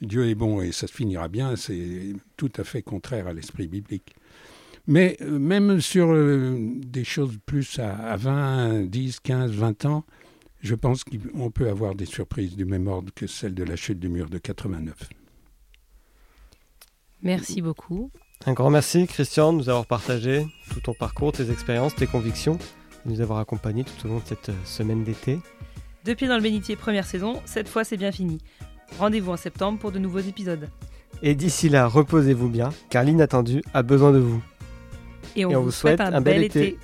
Dieu 0.00 0.28
est 0.28 0.34
bon 0.34 0.60
et 0.62 0.72
ça 0.72 0.86
se 0.86 0.92
finira 0.92 1.28
bien, 1.28 1.56
c'est 1.56 2.14
tout 2.36 2.52
à 2.56 2.64
fait 2.64 2.82
contraire 2.82 3.26
à 3.26 3.32
l'esprit 3.32 3.68
biblique. 3.68 4.14
Mais 4.86 5.16
euh, 5.20 5.38
même 5.38 5.80
sur 5.80 6.10
euh, 6.10 6.56
des 6.58 7.04
choses 7.04 7.38
plus 7.44 7.78
à, 7.78 8.16
20, 8.16 8.86
10, 8.86 9.20
15, 9.20 9.50
20 9.52 9.84
ans, 9.84 10.04
je 10.60 10.74
pense 10.74 11.04
qu'on 11.04 11.50
peut 11.50 11.68
avoir 11.68 11.94
des 11.94 12.06
surprises 12.06 12.56
du 12.56 12.64
même 12.64 12.86
ordre 12.86 13.12
que 13.14 13.26
celle 13.26 13.54
de 13.54 13.64
la 13.64 13.76
chute 13.76 13.98
du 13.98 14.08
mur 14.08 14.28
de 14.28 14.38
89. 14.38 14.94
Merci 17.22 17.60
beaucoup. 17.60 18.10
Un 18.46 18.54
grand 18.54 18.70
merci 18.70 19.06
Christian 19.06 19.52
de 19.52 19.58
nous 19.58 19.68
avoir 19.68 19.86
partagé 19.86 20.46
tout 20.70 20.80
ton 20.80 20.94
parcours, 20.94 21.32
tes 21.32 21.50
expériences, 21.50 21.94
tes 21.94 22.06
convictions, 22.06 22.58
de 23.04 23.10
nous 23.10 23.20
avoir 23.20 23.38
accompagnés 23.38 23.84
tout 23.84 24.06
au 24.06 24.08
long 24.08 24.18
de 24.18 24.24
cette 24.24 24.50
euh, 24.50 24.64
semaine 24.64 25.04
d'été. 25.04 25.38
Depuis 26.04 26.28
dans 26.28 26.36
le 26.36 26.42
bénitier 26.42 26.76
première 26.76 27.04
saison, 27.04 27.40
cette 27.44 27.68
fois 27.68 27.84
c'est 27.84 27.96
bien 27.96 28.12
fini. 28.12 28.38
Rendez-vous 28.98 29.32
en 29.32 29.36
septembre 29.36 29.78
pour 29.78 29.92
de 29.92 29.98
nouveaux 29.98 30.18
épisodes. 30.18 30.68
Et 31.22 31.34
d'ici 31.34 31.68
là, 31.68 31.86
reposez-vous 31.86 32.48
bien, 32.48 32.70
car 32.88 33.04
l'inattendu 33.04 33.62
a 33.74 33.82
besoin 33.82 34.12
de 34.12 34.18
vous. 34.18 34.42
Et 35.36 35.44
on, 35.44 35.62
vous, 35.62 35.70
souhaite, 35.70 36.00
un, 36.00 36.20
bel 36.20 36.42
été. 36.42 36.78